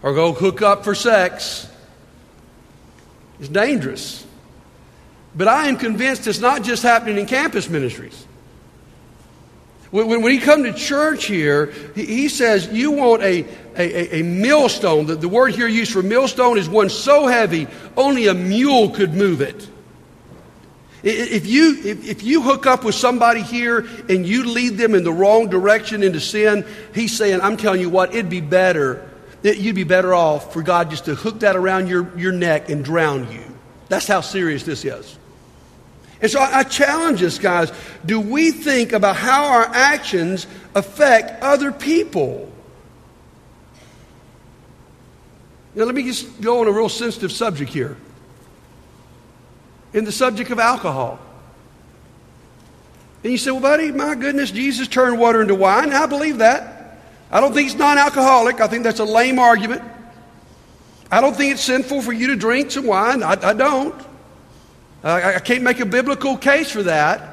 or 0.02 0.14
go 0.14 0.34
hook 0.34 0.62
up 0.62 0.84
for 0.84 0.96
sex. 0.96 1.70
It's 3.40 3.50
dangerous. 3.50 4.26
But 5.36 5.48
I 5.48 5.68
am 5.68 5.78
convinced 5.78 6.28
it's 6.28 6.40
not 6.40 6.64
just 6.64 6.84
happening 6.84 7.18
in 7.18 7.26
campus 7.26 7.70
ministries. 7.70 8.26
When, 9.92 10.22
when, 10.22 10.34
you 10.34 10.40
come 10.40 10.64
to 10.64 10.74
church 10.74 11.26
here, 11.26 11.74
he, 11.96 12.06
he 12.06 12.30
says 12.30 12.68
you 12.68 12.92
want 12.92 13.24
a, 13.24 13.46
a, 13.76 14.20
a, 14.20 14.24
millstone. 14.24 15.06
The, 15.06 15.16
the 15.16 15.28
word 15.28 15.54
here 15.54 15.68
used 15.68 15.92
for 15.92 16.02
millstone 16.02 16.58
is 16.58 16.70
one 16.70 16.90
so 16.90 17.28
heavy, 17.28 17.68
only 17.98 18.28
a 18.28 18.34
mule 18.34 18.90
could 18.92 19.14
move 19.14 19.42
it. 19.42 19.68
If 21.04 21.48
you, 21.48 21.82
if, 21.84 22.08
if 22.08 22.24
you 22.24 22.44
hook 22.44 22.68
up 22.68 22.84
with 22.84 22.94
somebody 22.94 23.42
here 23.42 23.88
and 24.08 24.26
you 24.26 24.46
lead 24.46 24.78
them 24.78 24.94
in 24.94 25.04
the 25.04 25.12
wrong 25.12 25.50
direction 25.50 26.04
into 26.04 26.20
sin, 26.20 26.66
he's 26.94 27.18
saying, 27.18 27.42
I'm 27.42 27.58
telling 27.58 27.82
you 27.82 27.90
what, 27.90 28.14
it'd 28.14 28.30
be 28.30 28.40
better, 28.40 29.10
you'd 29.42 29.76
be 29.76 29.84
better 29.84 30.14
off 30.14 30.54
for 30.54 30.62
God 30.62 30.92
just 30.92 31.06
to 31.06 31.16
hook 31.16 31.40
that 31.40 31.56
around 31.56 31.88
your, 31.88 32.18
your 32.18 32.32
neck 32.32 32.70
and 32.70 32.86
drown 32.86 33.32
you. 33.32 33.44
That's 33.90 34.08
how 34.08 34.22
serious 34.22 34.64
this 34.64 34.86
is. 34.86 35.18
And 36.22 36.30
so 36.30 36.40
I, 36.40 36.64
challenge 36.64 37.24
us, 37.24 37.40
guys. 37.40 37.72
Do 38.06 38.20
we 38.20 38.52
think 38.52 38.94
about 38.94 39.16
how 39.16 39.46
our 39.46 39.66
actions 39.66 40.46
affect 40.76 41.42
other 41.42 41.72
people? 41.72 42.52
Now, 45.74 45.86
let 45.86 45.96
me 45.96 46.04
just 46.04 46.42
go 46.42 46.62
on 46.62 46.68
a 46.68 46.72
real 46.72 46.90
sensitive 46.90 47.32
subject 47.32 47.72
here. 47.72 47.98
In 49.94 50.06
the 50.06 50.12
subject 50.12 50.52
of 50.52 50.60
alcohol. 50.60 51.20
And 53.24 53.32
you 53.32 53.38
say, 53.38 53.52
well, 53.52 53.62
buddy, 53.62 53.92
my 53.92 54.16
goodness, 54.16 54.52
Jesus 54.52 54.88
turned 54.88 55.20
water 55.20 55.42
into 55.42 55.56
wine. 55.56 55.92
I 55.92 56.06
believe 56.06 56.38
that. 56.40 57.00
I 57.32 57.40
don't 57.40 57.54
think 57.54 57.70
it's 57.70 57.78
non 57.78 57.98
alcoholic. 57.98 58.60
I 58.60 58.68
think 58.68 58.84
that's 58.84 59.00
a 59.00 59.06
lame 59.06 59.40
argument. 59.40 59.82
I 61.12 61.20
don't 61.22 61.36
think 61.36 61.54
it's 61.54 61.64
sinful 61.64 62.02
for 62.04 62.14
you 62.14 62.28
to 62.28 62.36
drink 62.36 62.72
some 62.72 62.86
wine. 62.86 63.24
I, 63.24 63.38
I 63.42 63.54
don't. 63.54 64.11
I, 65.04 65.36
I 65.36 65.40
can't 65.40 65.64
make 65.64 65.80
a 65.80 65.86
biblical 65.86 66.38
case 66.38 66.72
for 66.72 66.84
that. 66.84 67.32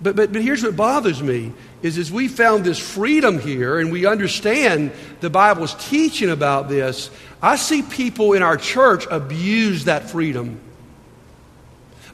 But, 0.00 0.16
but, 0.16 0.32
but 0.32 0.42
here's 0.42 0.62
what 0.62 0.76
bothers 0.76 1.22
me 1.22 1.52
is 1.82 1.98
as 1.98 2.10
we 2.10 2.28
found 2.28 2.64
this 2.64 2.78
freedom 2.78 3.38
here 3.38 3.78
and 3.78 3.92
we 3.92 4.06
understand 4.06 4.92
the 5.20 5.30
Bible's 5.30 5.74
teaching 5.88 6.30
about 6.30 6.68
this, 6.68 7.10
I 7.42 7.56
see 7.56 7.82
people 7.82 8.32
in 8.32 8.42
our 8.42 8.56
church 8.56 9.06
abuse 9.10 9.84
that 9.84 10.10
freedom 10.10 10.60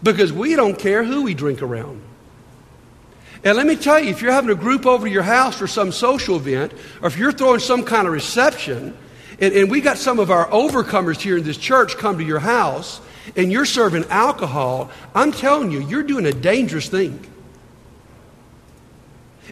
because 0.02 0.32
we 0.32 0.56
don't 0.56 0.78
care 0.78 1.04
who 1.04 1.22
we 1.22 1.34
drink 1.34 1.62
around. 1.62 2.02
And 3.44 3.56
let 3.56 3.66
me 3.66 3.76
tell 3.76 4.00
you, 4.00 4.10
if 4.10 4.22
you're 4.22 4.32
having 4.32 4.50
a 4.50 4.56
group 4.56 4.86
over 4.86 5.06
to 5.06 5.12
your 5.12 5.22
house 5.22 5.56
for 5.56 5.66
some 5.66 5.92
social 5.92 6.36
event, 6.36 6.72
or 7.00 7.08
if 7.08 7.16
you're 7.16 7.32
throwing 7.32 7.60
some 7.60 7.84
kind 7.84 8.06
of 8.06 8.12
reception, 8.12 8.96
and, 9.40 9.54
and 9.54 9.70
we 9.70 9.80
got 9.80 9.98
some 9.98 10.18
of 10.18 10.30
our 10.30 10.48
overcomers 10.48 11.20
here 11.20 11.36
in 11.36 11.44
this 11.44 11.56
church 11.56 11.96
come 11.96 12.18
to 12.18 12.24
your 12.24 12.40
house, 12.40 13.00
and 13.35 13.50
you're 13.50 13.64
serving 13.64 14.04
alcohol, 14.11 14.90
I'm 15.14 15.33
telling 15.33 15.73
you, 15.73 15.80
you're 15.80 16.02
doing 16.02 16.26
a 16.26 16.33
dangerous 16.33 16.88
thing. 16.88 17.25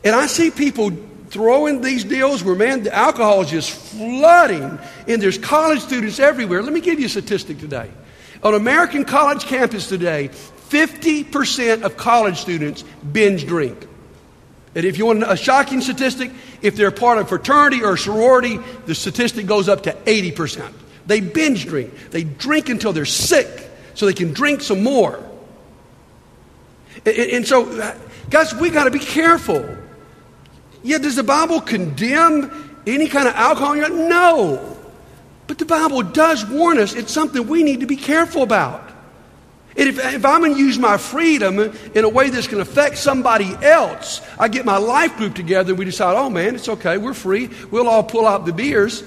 And 0.05 0.15
I 0.15 0.27
see 0.27 0.51
people 0.51 0.93
throwing 1.29 1.81
these 1.81 2.05
deals 2.05 2.45
where, 2.45 2.55
man, 2.55 2.85
the 2.85 2.95
alcohol 2.95 3.41
is 3.43 3.51
just 3.51 3.71
flooding, 3.71 4.79
and 5.09 5.23
there's 5.23 5.39
college 5.39 5.81
students 5.81 6.19
everywhere. 6.21 6.63
Let 6.63 6.73
me 6.73 6.81
give 6.81 7.01
you 7.01 7.07
a 7.07 7.09
statistic 7.09 7.59
today. 7.59 7.91
On 8.43 8.55
American 8.55 9.05
college 9.05 9.45
campus 9.47 9.89
today, 9.89 10.29
50% 10.69 11.83
of 11.83 11.97
college 11.97 12.39
students 12.39 12.85
binge 13.13 13.47
drink. 13.47 13.89
And 14.75 14.85
if 14.85 14.99
you 14.99 15.07
want 15.07 15.23
a 15.27 15.37
shocking 15.37 15.81
statistic, 15.81 16.31
if 16.61 16.77
they're 16.77 16.91
part 16.91 17.19
of 17.19 17.29
fraternity 17.29 17.83
or 17.83 17.97
sorority, 17.97 18.59
the 18.87 18.95
statistic 18.95 19.47
goes 19.47 19.69
up 19.69 19.85
to 19.85 19.93
80%. 19.93 20.73
They 21.07 21.21
binge 21.21 21.67
drink. 21.67 21.93
They 22.11 22.25
drink 22.25 22.69
until 22.69 22.93
they're 22.93 23.05
sick 23.05 23.71
so 23.95 24.07
they 24.07 24.15
can 24.15 24.33
drink 24.33 24.61
some 24.63 24.83
more. 24.83 25.23
And, 27.05 27.17
and 27.17 27.47
so, 27.47 27.71
uh, 27.81 27.97
guys, 28.31 28.55
we 28.55 28.71
got 28.71 28.85
to 28.85 28.91
be 28.91 28.99
careful. 28.99 29.79
Yeah, 30.83 30.99
does 30.99 31.17
the 31.17 31.23
Bible 31.23 31.61
condemn 31.61 32.83
any 32.87 33.09
kind 33.09 33.29
of 33.29 33.35
alcohol? 33.35 33.75
No. 33.75 34.77
But 35.47 35.59
the 35.59 35.67
Bible 35.67 36.03
does 36.03 36.47
warn 36.47 36.79
us 36.79 36.95
it's 36.95 37.13
something 37.13 37.47
we 37.47 37.63
need 37.63 37.81
to 37.81 37.87
be 37.87 37.97
careful 37.97 38.43
about. 38.43 38.91
And 39.77 39.89
if, 39.89 39.99
if 39.99 40.25
I'm 40.25 40.41
going 40.41 40.55
to 40.55 40.61
use 40.61 40.79
my 40.79 40.97
freedom 40.97 41.59
in 41.59 42.05
a 42.05 42.09
way 42.09 42.31
that's 42.31 42.47
going 42.47 42.65
to 42.65 42.71
affect 42.71 42.97
somebody 42.97 43.53
else, 43.61 44.21
I 44.39 44.49
get 44.49 44.65
my 44.65 44.77
life 44.77 45.17
group 45.17 45.35
together 45.35 45.73
and 45.73 45.79
we 45.79 45.85
decide, 45.85 46.15
oh 46.17 46.31
man, 46.31 46.55
it's 46.55 46.69
okay, 46.69 46.97
we're 46.97 47.15
free. 47.15 47.51
We'll 47.71 47.89
all 47.89 48.05
pull 48.05 48.27
out 48.27 48.47
the 48.47 48.53
beers. 48.53 49.03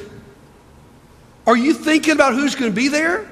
Are 1.48 1.58
you 1.58 1.74
thinking 1.74 2.14
about 2.14 2.34
who's 2.34 2.56
going 2.56 2.72
to 2.72 2.76
be 2.76 2.90
there? 2.90 3.26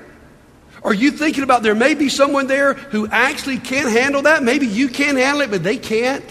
Are 0.84 0.94
you 0.94 1.12
thinking 1.12 1.44
about 1.44 1.64
there 1.64 1.76
may 1.76 1.96
be 1.96 2.10
someone 2.10 2.48
there 2.48 2.76
who 2.76 3.08
actually 3.08 3.58
can't 3.58 3.92
handle 3.92 4.22
that? 4.22 4.42
Maybe 4.42 4.68
you 4.68 4.88
can 4.88 5.18
handle 5.18 5.42
it, 5.42 5.52
but 5.52 5.64
they 5.64 5.78
can't. 5.78 6.24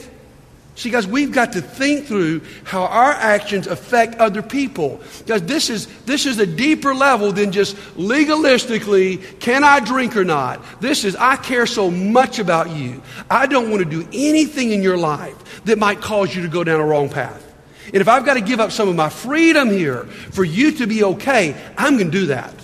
See, 0.76 0.90
guys, 0.90 1.06
we've 1.06 1.30
got 1.30 1.52
to 1.52 1.60
think 1.60 2.06
through 2.06 2.40
how 2.64 2.84
our 2.84 3.12
actions 3.12 3.66
affect 3.66 4.16
other 4.16 4.42
people. 4.42 5.00
Guys, 5.26 5.42
this 5.42 5.70
is, 5.70 5.86
this 6.04 6.26
is 6.26 6.38
a 6.38 6.46
deeper 6.46 6.94
level 6.94 7.32
than 7.32 7.52
just 7.52 7.76
legalistically, 7.96 9.38
can 9.38 9.62
I 9.62 9.78
drink 9.80 10.16
or 10.16 10.24
not? 10.24 10.60
This 10.80 11.04
is, 11.04 11.14
I 11.14 11.36
care 11.36 11.66
so 11.66 11.90
much 11.90 12.38
about 12.40 12.70
you. 12.70 13.02
I 13.30 13.46
don't 13.46 13.70
want 13.70 13.84
to 13.84 13.88
do 13.88 14.08
anything 14.12 14.72
in 14.72 14.82
your 14.82 14.96
life 14.96 15.62
that 15.64 15.78
might 15.78 16.00
cause 16.00 16.34
you 16.34 16.42
to 16.42 16.48
go 16.48 16.64
down 16.64 16.80
a 16.80 16.84
wrong 16.84 17.08
path. 17.08 17.43
And 17.86 17.96
if 17.96 18.08
I've 18.08 18.24
got 18.24 18.34
to 18.34 18.40
give 18.40 18.60
up 18.60 18.72
some 18.72 18.88
of 18.88 18.96
my 18.96 19.08
freedom 19.08 19.70
here 19.70 20.04
for 20.04 20.44
you 20.44 20.72
to 20.72 20.86
be 20.86 21.04
okay, 21.04 21.54
I'm 21.76 21.96
going 21.96 22.10
to 22.10 22.18
do 22.18 22.26
that. 22.26 22.54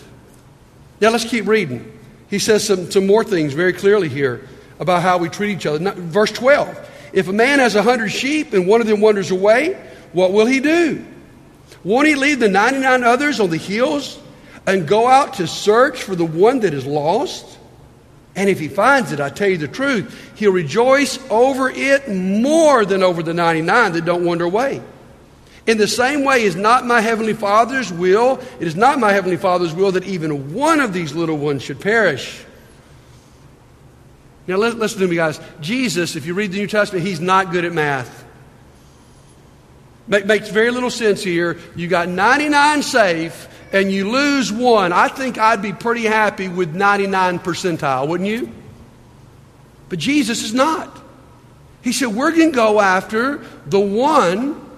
Now 1.00 1.10
let's 1.10 1.24
keep 1.24 1.46
reading. 1.46 1.98
He 2.28 2.38
says 2.38 2.66
some, 2.66 2.90
some 2.90 3.06
more 3.06 3.24
things 3.24 3.52
very 3.52 3.72
clearly 3.72 4.08
here 4.08 4.48
about 4.78 5.02
how 5.02 5.18
we 5.18 5.28
treat 5.28 5.50
each 5.50 5.66
other. 5.66 5.92
Verse 5.92 6.32
12. 6.32 6.88
If 7.12 7.28
a 7.28 7.32
man 7.32 7.58
has 7.58 7.74
a 7.74 7.82
hundred 7.82 8.10
sheep 8.10 8.52
and 8.52 8.66
one 8.66 8.80
of 8.80 8.86
them 8.86 9.00
wanders 9.00 9.30
away, 9.30 9.74
what 10.12 10.32
will 10.32 10.46
he 10.46 10.60
do? 10.60 11.04
Won't 11.82 12.06
he 12.06 12.14
leave 12.14 12.40
the 12.40 12.48
99 12.48 13.04
others 13.04 13.40
on 13.40 13.50
the 13.50 13.56
hills 13.56 14.18
and 14.66 14.86
go 14.86 15.06
out 15.06 15.34
to 15.34 15.46
search 15.46 16.02
for 16.02 16.14
the 16.14 16.24
one 16.24 16.60
that 16.60 16.74
is 16.74 16.86
lost? 16.86 17.58
And 18.36 18.48
if 18.48 18.60
he 18.60 18.68
finds 18.68 19.12
it, 19.12 19.20
I 19.20 19.28
tell 19.28 19.48
you 19.48 19.58
the 19.58 19.68
truth, 19.68 20.32
he'll 20.36 20.52
rejoice 20.52 21.18
over 21.30 21.68
it 21.68 22.08
more 22.08 22.84
than 22.84 23.02
over 23.02 23.22
the 23.22 23.34
99 23.34 23.92
that 23.92 24.04
don't 24.04 24.24
wander 24.24 24.44
away. 24.44 24.80
In 25.66 25.78
the 25.78 25.88
same 25.88 26.24
way, 26.24 26.42
is 26.42 26.56
not 26.56 26.86
my 26.86 27.00
heavenly 27.00 27.34
Father's 27.34 27.92
will, 27.92 28.40
it 28.58 28.66
is 28.66 28.76
not 28.76 28.98
my 28.98 29.12
heavenly 29.12 29.36
Father's 29.36 29.74
will 29.74 29.92
that 29.92 30.04
even 30.04 30.54
one 30.54 30.80
of 30.80 30.92
these 30.92 31.14
little 31.14 31.36
ones 31.36 31.62
should 31.62 31.80
perish. 31.80 32.44
Now, 34.46 34.56
listen 34.56 35.00
to 35.00 35.06
me, 35.06 35.16
guys. 35.16 35.40
Jesus, 35.60 36.16
if 36.16 36.26
you 36.26 36.34
read 36.34 36.50
the 36.52 36.58
New 36.58 36.66
Testament, 36.66 37.06
he's 37.06 37.20
not 37.20 37.52
good 37.52 37.64
at 37.64 37.72
math. 37.72 38.24
makes 40.08 40.48
very 40.48 40.70
little 40.70 40.90
sense 40.90 41.22
here. 41.22 41.58
You 41.76 41.86
got 41.86 42.08
99 42.08 42.82
safe 42.82 43.48
and 43.72 43.92
you 43.92 44.10
lose 44.10 44.52
one. 44.52 44.92
I 44.92 45.08
think 45.08 45.38
I'd 45.38 45.62
be 45.62 45.72
pretty 45.72 46.02
happy 46.02 46.48
with 46.48 46.74
99 46.74 47.38
percentile, 47.38 48.08
wouldn't 48.08 48.28
you? 48.28 48.52
But 49.88 49.98
Jesus 49.98 50.42
is 50.42 50.54
not. 50.54 51.00
He 51.82 51.92
said, 51.92 52.08
We're 52.08 52.32
going 52.32 52.50
to 52.50 52.56
go 52.56 52.80
after 52.80 53.44
the 53.66 53.80
one. 53.80 54.69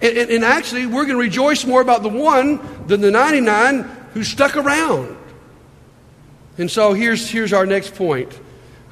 And, 0.00 0.16
and, 0.16 0.30
and 0.30 0.44
actually, 0.44 0.86
we're 0.86 1.04
going 1.04 1.16
to 1.16 1.22
rejoice 1.22 1.64
more 1.64 1.80
about 1.80 2.02
the 2.02 2.08
one 2.08 2.86
than 2.86 3.00
the 3.00 3.10
99 3.10 3.82
who 4.12 4.24
stuck 4.24 4.56
around. 4.56 5.16
And 6.58 6.70
so 6.70 6.92
here's, 6.92 7.28
here's 7.28 7.52
our 7.52 7.66
next 7.66 7.94
point. 7.94 8.38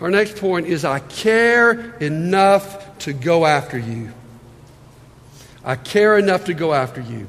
Our 0.00 0.10
next 0.10 0.36
point 0.36 0.66
is 0.66 0.84
I 0.84 0.98
care 0.98 1.94
enough 1.98 2.98
to 3.00 3.12
go 3.12 3.46
after 3.46 3.78
you. 3.78 4.12
I 5.64 5.76
care 5.76 6.18
enough 6.18 6.44
to 6.46 6.54
go 6.54 6.74
after 6.74 7.00
you. 7.00 7.26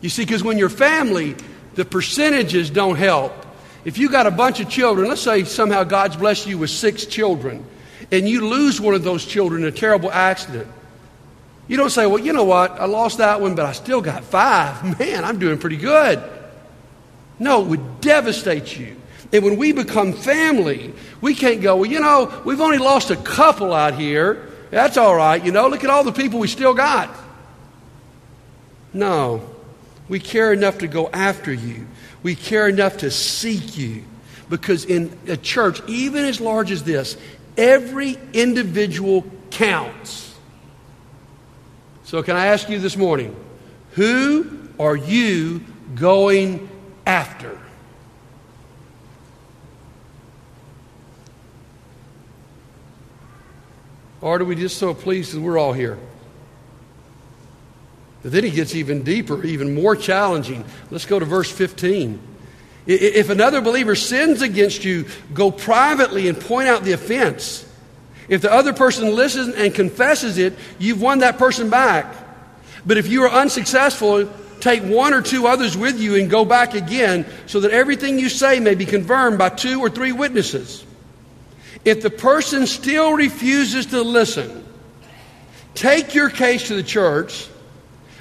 You 0.00 0.08
see, 0.08 0.22
because 0.22 0.44
when 0.44 0.58
you're 0.58 0.68
family, 0.68 1.34
the 1.74 1.84
percentages 1.84 2.70
don't 2.70 2.96
help. 2.96 3.32
If 3.84 3.98
you 3.98 4.10
got 4.10 4.26
a 4.26 4.30
bunch 4.30 4.60
of 4.60 4.68
children, 4.68 5.08
let's 5.08 5.22
say 5.22 5.44
somehow 5.44 5.84
God's 5.84 6.16
blessed 6.16 6.46
you 6.46 6.58
with 6.58 6.70
six 6.70 7.06
children, 7.06 7.64
and 8.12 8.28
you 8.28 8.48
lose 8.48 8.80
one 8.80 8.94
of 8.94 9.02
those 9.02 9.24
children 9.24 9.62
in 9.62 9.68
a 9.68 9.72
terrible 9.72 10.10
accident, 10.10 10.68
you 11.68 11.76
don't 11.76 11.90
say, 11.90 12.06
well, 12.06 12.18
you 12.18 12.32
know 12.32 12.44
what, 12.44 12.72
I 12.72 12.86
lost 12.86 13.18
that 13.18 13.40
one, 13.40 13.54
but 13.54 13.66
I 13.66 13.72
still 13.72 14.00
got 14.00 14.24
five. 14.24 14.98
Man, 14.98 15.24
I'm 15.24 15.38
doing 15.38 15.58
pretty 15.58 15.76
good. 15.76 16.22
No, 17.38 17.62
it 17.62 17.68
would 17.68 18.00
devastate 18.00 18.78
you. 18.78 18.96
And 19.32 19.44
when 19.44 19.56
we 19.56 19.72
become 19.72 20.12
family, 20.12 20.94
we 21.20 21.34
can't 21.34 21.60
go, 21.60 21.76
well, 21.76 21.90
you 21.90 22.00
know, 22.00 22.42
we've 22.44 22.60
only 22.60 22.78
lost 22.78 23.10
a 23.10 23.16
couple 23.16 23.74
out 23.74 23.94
here. 23.94 24.50
That's 24.70 24.96
all 24.96 25.14
right. 25.14 25.44
You 25.44 25.52
know, 25.52 25.68
look 25.68 25.84
at 25.84 25.90
all 25.90 26.04
the 26.04 26.12
people 26.12 26.38
we 26.38 26.48
still 26.48 26.74
got. 26.74 27.10
No, 28.92 29.48
we 30.08 30.20
care 30.20 30.52
enough 30.52 30.78
to 30.78 30.88
go 30.88 31.08
after 31.08 31.52
you. 31.52 31.86
We 32.22 32.34
care 32.34 32.68
enough 32.68 32.98
to 32.98 33.10
seek 33.10 33.76
you. 33.76 34.04
Because 34.48 34.84
in 34.84 35.18
a 35.26 35.36
church, 35.36 35.82
even 35.88 36.24
as 36.24 36.40
large 36.40 36.70
as 36.70 36.84
this, 36.84 37.16
every 37.56 38.16
individual 38.32 39.24
counts. 39.50 40.25
So, 42.06 42.22
can 42.22 42.36
I 42.36 42.46
ask 42.46 42.68
you 42.68 42.78
this 42.78 42.96
morning, 42.96 43.34
who 43.94 44.68
are 44.78 44.94
you 44.94 45.64
going 45.96 46.68
after? 47.04 47.58
Or 54.20 54.38
are 54.38 54.44
we 54.44 54.54
just 54.54 54.78
so 54.78 54.94
pleased 54.94 55.34
that 55.34 55.40
we're 55.40 55.58
all 55.58 55.72
here? 55.72 55.98
But 58.22 58.30
then 58.30 58.44
he 58.44 58.50
gets 58.50 58.76
even 58.76 59.02
deeper, 59.02 59.44
even 59.44 59.74
more 59.74 59.96
challenging. 59.96 60.64
Let's 60.92 61.06
go 61.06 61.18
to 61.18 61.24
verse 61.24 61.50
15. 61.50 62.20
If 62.86 63.30
another 63.30 63.60
believer 63.60 63.96
sins 63.96 64.42
against 64.42 64.84
you, 64.84 65.06
go 65.34 65.50
privately 65.50 66.28
and 66.28 66.40
point 66.40 66.68
out 66.68 66.84
the 66.84 66.92
offense. 66.92 67.65
If 68.28 68.42
the 68.42 68.52
other 68.52 68.72
person 68.72 69.14
listens 69.14 69.54
and 69.54 69.74
confesses 69.74 70.38
it, 70.38 70.54
you've 70.78 71.00
won 71.00 71.20
that 71.20 71.38
person 71.38 71.70
back. 71.70 72.14
But 72.84 72.98
if 72.98 73.08
you 73.08 73.22
are 73.24 73.30
unsuccessful, 73.30 74.28
take 74.60 74.82
one 74.82 75.14
or 75.14 75.22
two 75.22 75.46
others 75.46 75.76
with 75.76 76.00
you 76.00 76.16
and 76.16 76.30
go 76.30 76.44
back 76.44 76.74
again 76.74 77.26
so 77.46 77.60
that 77.60 77.70
everything 77.70 78.18
you 78.18 78.28
say 78.28 78.60
may 78.60 78.74
be 78.74 78.86
confirmed 78.86 79.38
by 79.38 79.48
two 79.50 79.80
or 79.80 79.90
three 79.90 80.12
witnesses. 80.12 80.84
If 81.84 82.02
the 82.02 82.10
person 82.10 82.66
still 82.66 83.12
refuses 83.12 83.86
to 83.86 84.02
listen, 84.02 84.66
take 85.74 86.14
your 86.14 86.30
case 86.30 86.68
to 86.68 86.74
the 86.74 86.82
church. 86.82 87.48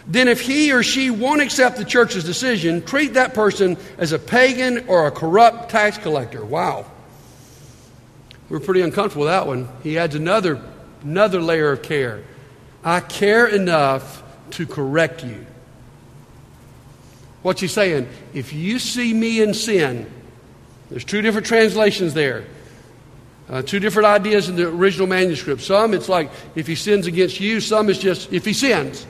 Then, 0.08 0.28
if 0.28 0.40
he 0.40 0.72
or 0.72 0.84
she 0.84 1.10
won't 1.10 1.42
accept 1.42 1.78
the 1.78 1.86
church's 1.86 2.24
decision, 2.24 2.84
treat 2.84 3.16
that 3.16 3.34
person 3.34 3.76
as 3.98 4.12
a 4.12 4.20
pagan 4.20 4.86
or 4.88 5.08
a 5.08 5.12
corrupt 5.12 5.72
tax 5.72 5.98
collector. 5.98 6.46
Wow. 6.46 6.86
We're 8.50 8.60
pretty 8.60 8.82
uncomfortable 8.82 9.26
with 9.26 9.32
that 9.32 9.48
one. 9.48 9.68
He 9.84 9.98
adds 9.98 10.16
another, 10.16 10.62
another 11.02 11.42
layer 11.42 11.72
of 11.72 11.82
care. 11.82 12.24
I 12.84 13.00
care 13.00 13.48
enough 13.48 14.24
to 14.52 14.68
correct 14.68 15.24
you. 15.24 15.46
What's 17.42 17.62
he 17.62 17.68
saying? 17.68 18.08
If 18.34 18.54
you 18.54 18.80
see 18.80 19.14
me 19.14 19.42
in 19.42 19.54
sin, 19.54 20.12
there's 20.90 21.06
two 21.06 21.22
different 21.22 21.48
translations 21.48 22.14
there. 22.14 22.46
Uh, 23.48 23.62
two 23.62 23.80
different 23.80 24.08
ideas 24.08 24.50
in 24.50 24.56
the 24.56 24.68
original 24.68 25.06
manuscript. 25.06 25.62
Some, 25.62 25.94
it's 25.94 26.10
like 26.10 26.32
if 26.56 26.66
he 26.66 26.76
sins 26.76 27.06
against 27.06 27.40
you. 27.40 27.60
Some, 27.60 27.90
is 27.90 28.00
just 28.00 28.34
if 28.34 28.46
he 28.46 28.54
sins. 28.54 29.06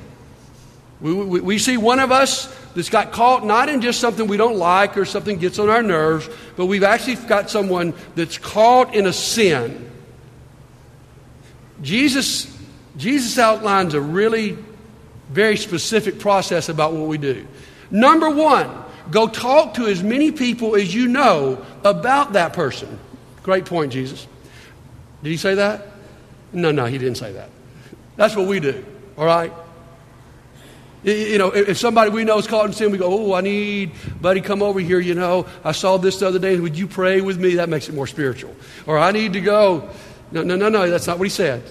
We, 0.99 1.13
we, 1.13 1.41
we, 1.41 1.57
see 1.57 1.77
one 1.77 1.99
of 1.99 2.11
us 2.11 2.53
that's 2.75 2.89
got 2.89 3.11
caught 3.13 3.45
not 3.45 3.69
in 3.69 3.81
just 3.81 3.99
something 3.99 4.27
we 4.27 4.37
don't 4.37 4.57
like 4.57 4.97
or 4.97 5.05
something 5.05 5.39
gets 5.39 5.57
on 5.57 5.69
our 5.69 5.81
nerves, 5.81 6.29
but 6.57 6.65
we've 6.65 6.83
actually 6.83 7.15
got 7.27 7.49
someone 7.49 7.93
that's 8.15 8.37
caught 8.37 8.93
in 8.93 9.07
a 9.07 9.13
sin. 9.13 9.89
Jesus, 11.81 12.53
Jesus 12.97 13.39
outlines 13.39 13.93
a 13.93 14.01
really 14.01 14.57
very 15.29 15.57
specific 15.57 16.19
process 16.19 16.69
about 16.69 16.93
what 16.93 17.07
we 17.07 17.17
do. 17.17 17.47
Number 17.89 18.29
one, 18.29 18.69
go 19.09 19.27
talk 19.27 19.75
to 19.75 19.87
as 19.87 20.03
many 20.03 20.31
people 20.31 20.75
as 20.75 20.93
you 20.93 21.07
know 21.07 21.63
about 21.83 22.33
that 22.33 22.53
person. 22.53 22.99
Great 23.41 23.65
point, 23.65 23.93
Jesus. 23.93 24.27
Did 25.23 25.29
he 25.29 25.37
say 25.37 25.55
that? 25.55 25.87
No, 26.51 26.71
no, 26.71 26.85
he 26.85 26.97
didn't 26.97 27.15
say 27.15 27.33
that. 27.33 27.49
That's 28.17 28.35
what 28.35 28.47
we 28.47 28.59
do, 28.59 28.83
all 29.17 29.25
right? 29.25 29.51
You 31.05 31.37
know, 31.37 31.51
if 31.51 31.77
somebody 31.77 32.09
we 32.09 32.23
know 32.23 32.39
is 32.39 32.47
caught 32.47 32.65
in 32.65 32.73
sin, 32.73 32.91
we 32.91 32.97
go, 32.97 33.07
Oh, 33.07 33.33
I 33.35 33.41
need, 33.41 33.91
buddy, 34.19 34.41
come 34.41 34.63
over 34.63 34.79
here. 34.79 34.99
You 34.99 35.13
know, 35.13 35.45
I 35.63 35.71
saw 35.71 35.97
this 35.97 36.19
the 36.19 36.27
other 36.27 36.39
day. 36.39 36.59
Would 36.59 36.75
you 36.75 36.87
pray 36.87 37.21
with 37.21 37.37
me? 37.37 37.55
That 37.55 37.69
makes 37.69 37.87
it 37.87 37.93
more 37.93 38.07
spiritual. 38.07 38.55
Or 38.87 38.97
I 38.97 39.11
need 39.11 39.33
to 39.33 39.41
go. 39.41 39.87
No, 40.31 40.41
no, 40.41 40.55
no, 40.55 40.67
no. 40.67 40.89
That's 40.89 41.05
not 41.05 41.19
what 41.19 41.25
he 41.25 41.29
said. 41.29 41.61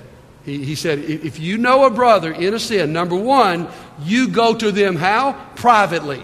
He, 0.44 0.64
he 0.64 0.76
said, 0.76 1.00
If 1.00 1.40
you 1.40 1.58
know 1.58 1.84
a 1.84 1.90
brother 1.90 2.32
in 2.32 2.54
a 2.54 2.60
sin, 2.60 2.92
number 2.92 3.16
one, 3.16 3.66
you 4.04 4.28
go 4.28 4.54
to 4.54 4.70
them 4.70 4.94
how? 4.94 5.32
Privately. 5.56 6.22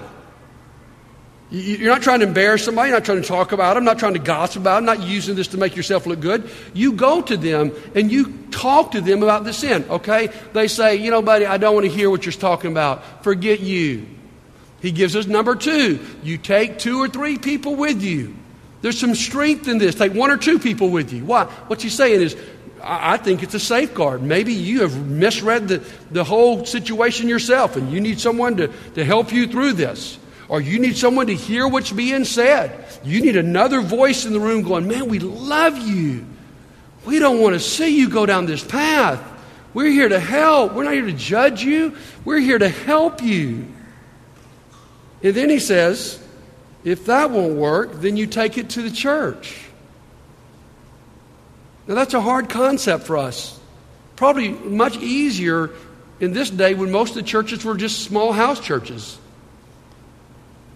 You're 1.50 1.92
not 1.92 2.02
trying 2.02 2.20
to 2.20 2.26
embarrass 2.26 2.64
somebody. 2.64 2.90
You're 2.90 2.98
not 2.98 3.04
trying 3.04 3.22
to 3.22 3.26
talk 3.26 3.50
about 3.50 3.74
them. 3.74 3.84
Not 3.84 3.98
trying 3.98 4.12
to 4.12 4.20
gossip 4.20 4.62
about 4.62 4.76
them. 4.76 4.84
Not 4.84 5.02
using 5.02 5.34
this 5.34 5.48
to 5.48 5.58
make 5.58 5.74
yourself 5.74 6.06
look 6.06 6.20
good. 6.20 6.48
You 6.74 6.92
go 6.92 7.20
to 7.22 7.36
them 7.36 7.72
and 7.96 8.10
you 8.10 8.38
talk 8.52 8.92
to 8.92 9.00
them 9.00 9.24
about 9.24 9.42
the 9.42 9.52
sin, 9.52 9.84
okay? 9.90 10.28
They 10.52 10.68
say, 10.68 10.96
you 10.96 11.10
know, 11.10 11.22
buddy, 11.22 11.46
I 11.46 11.56
don't 11.56 11.74
want 11.74 11.86
to 11.86 11.92
hear 11.92 12.08
what 12.08 12.24
you're 12.24 12.32
talking 12.32 12.70
about. 12.70 13.24
Forget 13.24 13.60
you. 13.60 14.06
He 14.80 14.92
gives 14.92 15.16
us 15.16 15.26
number 15.26 15.56
two. 15.56 15.98
You 16.22 16.38
take 16.38 16.78
two 16.78 16.98
or 16.98 17.08
three 17.08 17.36
people 17.36 17.74
with 17.74 18.00
you. 18.00 18.36
There's 18.80 18.98
some 18.98 19.16
strength 19.16 19.66
in 19.66 19.78
this. 19.78 19.96
Take 19.96 20.14
one 20.14 20.30
or 20.30 20.36
two 20.36 20.58
people 20.58 20.90
with 20.90 21.12
you. 21.12 21.24
Why? 21.24 21.44
What 21.44 21.82
you're 21.82 21.90
saying 21.90 22.22
is, 22.22 22.36
I 22.82 23.16
think 23.16 23.42
it's 23.42 23.54
a 23.54 23.60
safeguard. 23.60 24.22
Maybe 24.22 24.54
you 24.54 24.82
have 24.82 25.04
misread 25.04 25.66
the, 25.66 25.84
the 26.12 26.24
whole 26.24 26.64
situation 26.64 27.28
yourself 27.28 27.76
and 27.76 27.92
you 27.92 28.00
need 28.00 28.20
someone 28.20 28.56
to, 28.56 28.68
to 28.94 29.04
help 29.04 29.32
you 29.32 29.48
through 29.48 29.74
this 29.74 30.19
or 30.50 30.60
you 30.60 30.80
need 30.80 30.96
someone 30.96 31.28
to 31.28 31.34
hear 31.34 31.68
what's 31.68 31.92
being 31.92 32.24
said. 32.24 32.84
You 33.04 33.20
need 33.20 33.36
another 33.36 33.80
voice 33.80 34.26
in 34.26 34.32
the 34.32 34.40
room 34.40 34.62
going, 34.62 34.88
Man, 34.88 35.08
we 35.08 35.20
love 35.20 35.78
you. 35.78 36.26
We 37.04 37.20
don't 37.20 37.40
want 37.40 37.54
to 37.54 37.60
see 37.60 37.96
you 37.96 38.08
go 38.08 38.26
down 38.26 38.46
this 38.46 38.64
path. 38.64 39.22
We're 39.72 39.92
here 39.92 40.08
to 40.08 40.18
help. 40.18 40.74
We're 40.74 40.82
not 40.82 40.94
here 40.94 41.06
to 41.06 41.12
judge 41.12 41.62
you. 41.62 41.96
We're 42.24 42.40
here 42.40 42.58
to 42.58 42.68
help 42.68 43.22
you. 43.22 43.68
And 45.22 45.34
then 45.34 45.48
he 45.50 45.60
says, 45.60 46.20
if 46.82 47.06
that 47.06 47.30
won't 47.30 47.54
work, 47.54 47.92
then 48.00 48.16
you 48.16 48.26
take 48.26 48.58
it 48.58 48.70
to 48.70 48.82
the 48.82 48.90
church. 48.90 49.56
Now, 51.86 51.94
that's 51.94 52.14
a 52.14 52.20
hard 52.20 52.48
concept 52.48 53.04
for 53.04 53.16
us. 53.18 53.58
Probably 54.16 54.48
much 54.48 54.96
easier 54.96 55.70
in 56.18 56.32
this 56.32 56.50
day 56.50 56.74
when 56.74 56.90
most 56.90 57.10
of 57.10 57.16
the 57.16 57.22
churches 57.22 57.64
were 57.64 57.76
just 57.76 58.02
small 58.02 58.32
house 58.32 58.58
churches. 58.58 59.16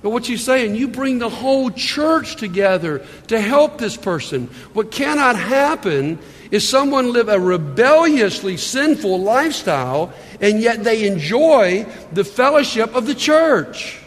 But 0.05 0.11
what 0.11 0.29
you 0.29 0.37
saying, 0.37 0.75
you 0.75 0.89
bring 0.89 1.19
the 1.19 1.31
whole 1.31 1.71
church 1.71 2.37
together 2.37 3.03
to 3.29 3.41
help 3.41 3.79
this 3.79 3.97
person. 3.97 4.49
What 4.75 4.91
cannot 4.91 5.35
happen 5.35 6.19
is 6.51 6.69
someone 6.69 7.15
live 7.15 7.31
a 7.31 7.41
rebelliously 7.41 8.59
sinful 8.59 9.23
lifestyle 9.23 10.13
and 10.43 10.61
yet 10.61 10.85
they 10.85 11.07
enjoy 11.07 11.87
the 12.13 12.23
fellowship 12.23 12.95
of 12.95 13.07
the 13.07 13.15
church. 13.15 13.99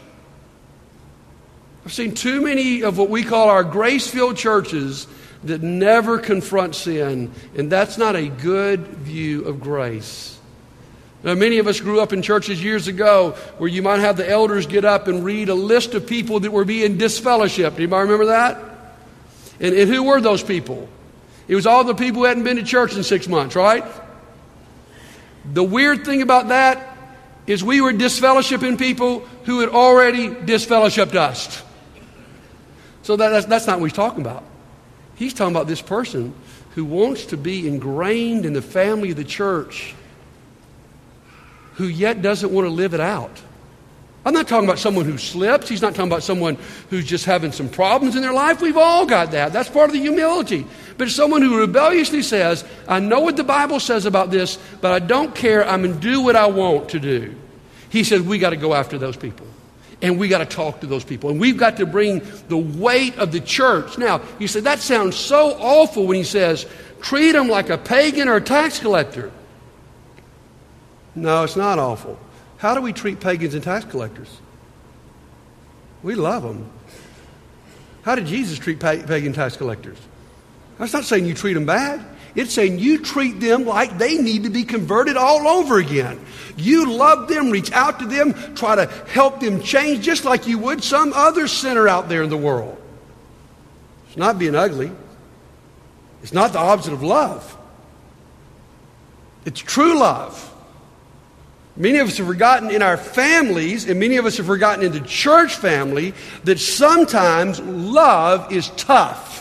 I've 1.83 1.93
seen 1.93 2.13
too 2.13 2.41
many 2.41 2.83
of 2.83 2.99
what 2.99 3.09
we 3.09 3.23
call 3.23 3.49
our 3.49 3.63
grace 3.63 4.07
filled 4.07 4.37
churches 4.37 5.07
that 5.45 5.63
never 5.63 6.19
confront 6.19 6.75
sin, 6.75 7.31
and 7.55 7.71
that's 7.71 7.97
not 7.97 8.15
a 8.15 8.27
good 8.27 8.81
view 8.81 9.45
of 9.45 9.61
grace. 9.61 10.36
Now, 11.23 11.33
many 11.33 11.57
of 11.57 11.67
us 11.67 11.79
grew 11.79 11.99
up 11.99 12.13
in 12.13 12.21
churches 12.21 12.63
years 12.63 12.87
ago 12.87 13.31
where 13.57 13.69
you 13.69 13.81
might 13.81 13.99
have 13.99 14.17
the 14.17 14.29
elders 14.29 14.67
get 14.67 14.85
up 14.85 15.07
and 15.07 15.25
read 15.25 15.49
a 15.49 15.55
list 15.55 15.95
of 15.95 16.05
people 16.05 16.39
that 16.41 16.51
were 16.51 16.65
being 16.65 16.97
disfellowshipped. 16.97 17.75
Anybody 17.75 18.03
remember 18.03 18.27
that? 18.27 18.57
And, 19.59 19.73
and 19.73 19.89
who 19.89 20.03
were 20.03 20.21
those 20.21 20.43
people? 20.43 20.87
It 21.47 21.55
was 21.55 21.65
all 21.65 21.83
the 21.83 21.95
people 21.95 22.21
who 22.21 22.25
hadn't 22.25 22.43
been 22.43 22.57
to 22.57 22.63
church 22.63 22.95
in 22.95 23.03
six 23.03 23.27
months, 23.27 23.55
right? 23.55 23.83
The 25.53 25.63
weird 25.63 26.05
thing 26.05 26.21
about 26.21 26.49
that 26.49 26.95
is 27.47 27.63
we 27.63 27.81
were 27.81 27.93
disfellowshipping 27.93 28.77
people 28.77 29.21
who 29.45 29.61
had 29.61 29.69
already 29.69 30.29
disfellowshipped 30.29 31.15
us. 31.15 31.63
So 33.03 33.15
that, 33.15 33.29
that's, 33.29 33.45
that's 33.47 33.65
not 33.65 33.79
what 33.79 33.85
he's 33.89 33.95
talking 33.95 34.21
about. 34.21 34.43
He's 35.15 35.33
talking 35.33 35.55
about 35.55 35.67
this 35.67 35.81
person 35.81 36.35
who 36.75 36.85
wants 36.85 37.27
to 37.27 37.37
be 37.37 37.67
ingrained 37.67 38.45
in 38.45 38.53
the 38.53 38.61
family 38.61 39.11
of 39.11 39.17
the 39.17 39.23
church 39.23 39.95
who 41.77 41.85
yet 41.85 42.21
doesn't 42.21 42.51
want 42.51 42.65
to 42.65 42.71
live 42.71 42.93
it 42.93 42.99
out. 42.99 43.41
I'm 44.25 44.33
not 44.33 44.47
talking 44.47 44.67
about 44.67 44.79
someone 44.79 45.05
who 45.05 45.17
slips. 45.17 45.69
He's 45.69 45.81
not 45.81 45.95
talking 45.95 46.11
about 46.11 46.23
someone 46.23 46.57
who's 46.89 47.05
just 47.05 47.23
having 47.23 47.53
some 47.53 47.69
problems 47.69 48.15
in 48.17 48.21
their 48.21 48.33
life. 48.33 48.61
We've 48.61 48.75
all 48.75 49.05
got 49.05 49.31
that. 49.31 49.53
That's 49.53 49.69
part 49.69 49.89
of 49.89 49.93
the 49.93 50.01
humility. 50.01 50.65
But 50.97 51.09
someone 51.09 51.41
who 51.41 51.59
rebelliously 51.59 52.23
says, 52.23 52.65
I 52.89 52.99
know 52.99 53.21
what 53.21 53.37
the 53.37 53.45
Bible 53.45 53.79
says 53.79 54.05
about 54.05 54.31
this, 54.31 54.59
but 54.81 54.91
I 54.91 54.99
don't 54.99 55.33
care. 55.33 55.65
I'm 55.65 55.81
going 55.83 55.93
to 55.93 55.99
do 55.99 56.19
what 56.21 56.35
I 56.35 56.47
want 56.47 56.89
to 56.89 56.99
do. 56.99 57.35
He 57.89 58.03
says, 58.03 58.21
we 58.21 58.37
got 58.37 58.49
to 58.49 58.57
go 58.57 58.73
after 58.73 58.97
those 58.97 59.15
people. 59.15 59.47
And 60.01 60.19
we 60.19 60.27
got 60.27 60.39
to 60.39 60.45
talk 60.45 60.81
to 60.81 60.87
those 60.87 61.05
people. 61.05 61.29
And 61.29 61.39
we've 61.39 61.57
got 61.57 61.77
to 61.77 61.85
bring 61.85 62.21
the 62.49 62.57
weight 62.57 63.17
of 63.17 63.31
the 63.31 63.39
church. 63.39 63.97
Now, 63.97 64.21
you 64.39 64.47
say, 64.49 64.59
that 64.59 64.79
sounds 64.79 65.15
so 65.15 65.51
awful 65.59 66.05
when 66.05 66.17
he 66.17 66.23
says, 66.23 66.65
treat 67.01 67.31
them 67.31 67.47
like 67.47 67.69
a 67.69 67.77
pagan 67.77 68.27
or 68.27 68.35
a 68.35 68.41
tax 68.41 68.79
collector. 68.79 69.31
No, 71.17 71.43
it's 71.43 71.55
not 71.55 71.79
awful. 71.79 72.19
How 72.57 72.75
do 72.75 72.81
we 72.81 72.93
treat 72.93 73.19
pagans 73.19 73.55
and 73.55 73.63
tax 73.63 73.85
collectors? 73.85 74.29
We 76.03 76.13
love 76.13 76.43
them. 76.43 76.69
How 78.03 78.13
did 78.13 78.27
Jesus 78.27 78.59
treat 78.59 78.79
pagan 78.79 79.33
tax 79.33 79.57
collectors? 79.57 79.97
That's 80.77 80.93
not 80.93 81.05
saying 81.05 81.25
you 81.25 81.33
treat 81.33 81.53
them 81.53 81.65
bad. 81.65 82.05
It's 82.35 82.53
saying 82.53 82.77
you 82.77 82.99
treat 82.99 83.39
them 83.39 83.65
like 83.65 83.97
they 83.97 84.19
need 84.19 84.43
to 84.43 84.51
be 84.51 84.63
converted 84.63 85.17
all 85.17 85.47
over 85.47 85.79
again. 85.79 86.23
You 86.55 86.93
love 86.93 87.27
them, 87.27 87.49
reach 87.49 87.71
out 87.71 87.97
to 87.99 88.05
them, 88.05 88.53
try 88.53 88.75
to 88.75 88.85
help 89.07 89.39
them 89.39 89.63
change 89.63 90.05
just 90.05 90.23
like 90.23 90.45
you 90.45 90.59
would 90.59 90.83
some 90.83 91.13
other 91.13 91.47
sinner 91.47 91.87
out 91.87 92.09
there 92.09 92.21
in 92.21 92.29
the 92.29 92.37
world. 92.37 92.79
It's 94.07 94.17
not 94.17 94.37
being 94.37 94.53
ugly, 94.53 94.91
it's 96.21 96.33
not 96.33 96.53
the 96.53 96.59
opposite 96.59 96.93
of 96.93 97.01
love. 97.01 97.57
It's 99.45 99.59
true 99.59 99.97
love. 99.97 100.53
Many 101.77 101.99
of 101.99 102.07
us 102.07 102.17
have 102.17 102.27
forgotten 102.27 102.71
in 102.71 102.81
our 102.81 102.97
families, 102.97 103.87
and 103.87 103.99
many 103.99 104.17
of 104.17 104.25
us 104.25 104.37
have 104.37 104.47
forgotten 104.47 104.83
in 104.83 104.91
the 104.91 105.01
church 105.01 105.55
family, 105.55 106.13
that 106.43 106.59
sometimes 106.59 107.59
love 107.59 108.51
is 108.51 108.69
tough. 108.71 109.37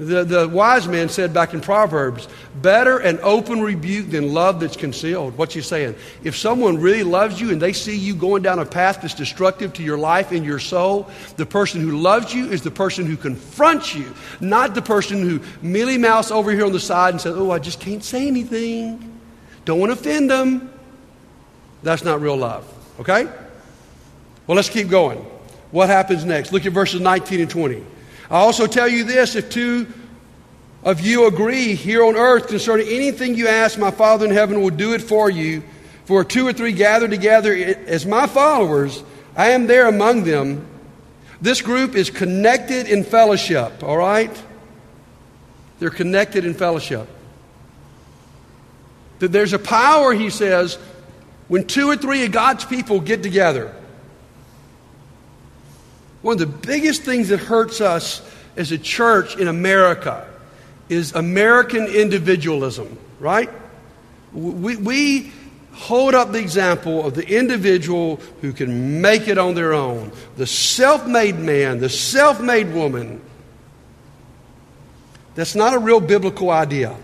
The, 0.00 0.24
the 0.24 0.48
wise 0.48 0.88
man 0.88 1.10
said 1.10 1.34
back 1.34 1.52
in 1.52 1.60
Proverbs, 1.60 2.26
better 2.62 2.96
an 2.98 3.18
open 3.22 3.60
rebuke 3.60 4.08
than 4.08 4.32
love 4.32 4.58
that's 4.58 4.74
concealed. 4.74 5.36
What's 5.36 5.52
he 5.52 5.60
saying? 5.60 5.94
If 6.24 6.38
someone 6.38 6.80
really 6.80 7.02
loves 7.02 7.38
you 7.38 7.50
and 7.50 7.60
they 7.60 7.74
see 7.74 7.98
you 7.98 8.14
going 8.14 8.42
down 8.42 8.58
a 8.58 8.64
path 8.64 9.02
that's 9.02 9.12
destructive 9.12 9.74
to 9.74 9.82
your 9.82 9.98
life 9.98 10.32
and 10.32 10.42
your 10.42 10.58
soul, 10.58 11.10
the 11.36 11.44
person 11.44 11.82
who 11.82 11.98
loves 11.98 12.32
you 12.32 12.46
is 12.46 12.62
the 12.62 12.70
person 12.70 13.04
who 13.04 13.18
confronts 13.18 13.94
you, 13.94 14.14
not 14.40 14.74
the 14.74 14.80
person 14.80 15.20
who 15.20 15.38
mealy 15.60 15.98
mouths 15.98 16.30
over 16.30 16.50
here 16.50 16.64
on 16.64 16.72
the 16.72 16.80
side 16.80 17.12
and 17.12 17.20
says, 17.20 17.36
Oh, 17.36 17.50
I 17.50 17.58
just 17.58 17.78
can't 17.78 18.02
say 18.02 18.26
anything. 18.26 19.09
Don't 19.70 19.78
want 19.78 19.92
to 19.92 19.98
offend 20.00 20.28
them. 20.28 20.68
That's 21.84 22.02
not 22.02 22.20
real 22.20 22.36
love. 22.36 22.66
Okay? 22.98 23.26
Well, 24.44 24.56
let's 24.56 24.68
keep 24.68 24.88
going. 24.88 25.18
What 25.70 25.88
happens 25.88 26.24
next? 26.24 26.52
Look 26.52 26.66
at 26.66 26.72
verses 26.72 27.00
19 27.00 27.42
and 27.42 27.48
20. 27.48 27.76
I 27.76 27.84
also 28.30 28.66
tell 28.66 28.88
you 28.88 29.04
this 29.04 29.36
if 29.36 29.48
two 29.48 29.86
of 30.82 31.00
you 31.00 31.28
agree 31.28 31.76
here 31.76 32.02
on 32.02 32.16
earth 32.16 32.48
concerning 32.48 32.88
anything 32.88 33.36
you 33.36 33.46
ask, 33.46 33.78
my 33.78 33.92
Father 33.92 34.26
in 34.26 34.32
heaven 34.32 34.60
will 34.60 34.70
do 34.70 34.92
it 34.92 35.02
for 35.02 35.30
you. 35.30 35.62
For 36.04 36.24
two 36.24 36.48
or 36.48 36.52
three 36.52 36.72
gather 36.72 37.06
together 37.06 37.54
as 37.54 38.04
my 38.04 38.26
followers, 38.26 39.04
I 39.36 39.50
am 39.50 39.68
there 39.68 39.86
among 39.86 40.24
them. 40.24 40.66
This 41.40 41.62
group 41.62 41.94
is 41.94 42.10
connected 42.10 42.88
in 42.88 43.04
fellowship, 43.04 43.84
all 43.84 43.98
right? 43.98 44.36
They're 45.78 45.90
connected 45.90 46.44
in 46.44 46.54
fellowship. 46.54 47.08
That 49.20 49.32
there's 49.32 49.52
a 49.52 49.58
power, 49.58 50.12
he 50.12 50.30
says, 50.30 50.76
when 51.48 51.66
two 51.66 51.88
or 51.88 51.96
three 51.96 52.24
of 52.24 52.32
God's 52.32 52.64
people 52.64 53.00
get 53.00 53.22
together. 53.22 53.74
One 56.22 56.34
of 56.34 56.38
the 56.38 56.46
biggest 56.46 57.02
things 57.02 57.28
that 57.28 57.40
hurts 57.40 57.80
us 57.80 58.22
as 58.56 58.72
a 58.72 58.78
church 58.78 59.36
in 59.36 59.48
America 59.48 60.26
is 60.88 61.14
American 61.14 61.86
individualism, 61.86 62.98
right? 63.18 63.50
We, 64.32 64.76
we 64.76 65.32
hold 65.72 66.14
up 66.14 66.32
the 66.32 66.38
example 66.38 67.06
of 67.06 67.14
the 67.14 67.26
individual 67.26 68.16
who 68.42 68.52
can 68.52 69.00
make 69.00 69.28
it 69.28 69.38
on 69.38 69.54
their 69.54 69.72
own, 69.72 70.12
the 70.36 70.46
self 70.46 71.06
made 71.06 71.38
man, 71.38 71.78
the 71.78 71.88
self 71.88 72.40
made 72.40 72.72
woman. 72.72 73.20
That's 75.34 75.54
not 75.54 75.74
a 75.74 75.78
real 75.78 76.00
biblical 76.00 76.50
idea. 76.50 76.96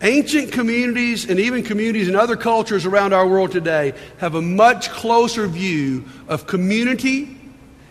Ancient 0.00 0.52
communities 0.52 1.28
and 1.28 1.40
even 1.40 1.64
communities 1.64 2.08
in 2.08 2.14
other 2.14 2.36
cultures 2.36 2.86
around 2.86 3.12
our 3.12 3.26
world 3.26 3.50
today 3.50 3.94
have 4.18 4.36
a 4.36 4.42
much 4.42 4.90
closer 4.90 5.48
view 5.48 6.04
of 6.28 6.46
community 6.46 7.36